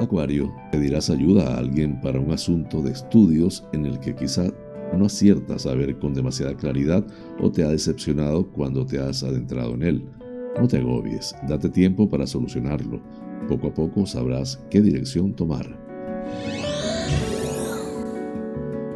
[0.00, 4.50] Acuario, pedirás ayuda a alguien para un asunto de estudios en el que quizá
[4.96, 7.06] no aciertas a ver con demasiada claridad
[7.38, 10.04] o te ha decepcionado cuando te has adentrado en él.
[10.58, 13.00] No te agobies, date tiempo para solucionarlo.
[13.48, 15.78] Poco a poco sabrás qué dirección tomar.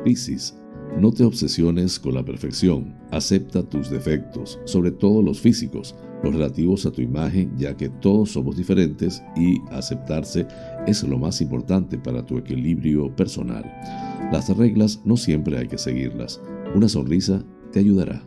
[0.05, 0.55] Piscis,
[1.01, 6.87] no te obsesiones con la perfección, acepta tus defectos, sobre todo los físicos, los relativos
[6.87, 10.47] a tu imagen, ya que todos somos diferentes y aceptarse
[10.87, 13.65] es lo más importante para tu equilibrio personal.
[14.33, 16.41] Las reglas no siempre hay que seguirlas,
[16.75, 18.23] una sonrisa te ayudará.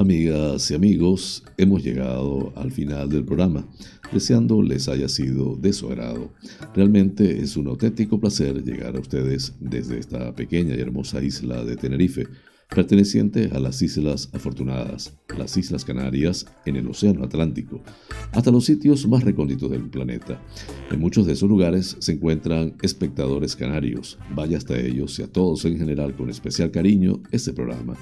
[0.00, 3.68] Amigas y amigos, hemos llegado al final del programa,
[4.10, 6.32] deseando les haya sido de su agrado.
[6.74, 11.76] Realmente es un auténtico placer llegar a ustedes desde esta pequeña y hermosa isla de
[11.76, 12.28] Tenerife,
[12.70, 17.82] perteneciente a las Islas Afortunadas, las Islas Canarias en el Océano Atlántico,
[18.32, 20.40] hasta los sitios más recónditos del planeta.
[20.90, 24.18] En muchos de esos lugares se encuentran espectadores canarios.
[24.34, 27.98] Vaya hasta ellos y a todos en general con especial cariño este programa.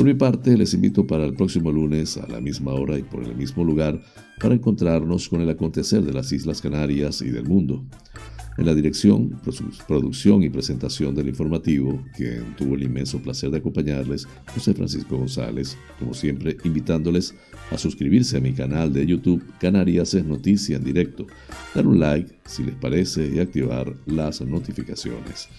[0.00, 3.22] Por mi parte, les invito para el próximo lunes a la misma hora y por
[3.22, 4.00] el mismo lugar
[4.40, 7.84] para encontrarnos con el acontecer de las Islas Canarias y del mundo.
[8.56, 9.38] En la dirección,
[9.86, 15.76] producción y presentación del informativo, quien tuvo el inmenso placer de acompañarles, José Francisco González,
[15.98, 17.34] como siempre invitándoles
[17.70, 21.26] a suscribirse a mi canal de YouTube Canarias es Noticia en directo,
[21.74, 25.50] dar un like si les parece y activar las notificaciones.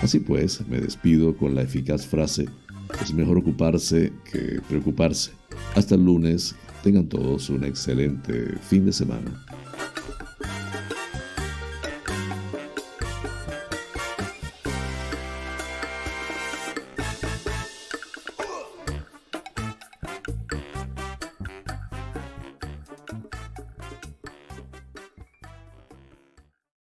[0.00, 2.46] Así pues, me despido con la eficaz frase
[3.00, 5.32] es mejor ocuparse que preocuparse.
[5.74, 9.44] Hasta el lunes, tengan todos un excelente fin de semana.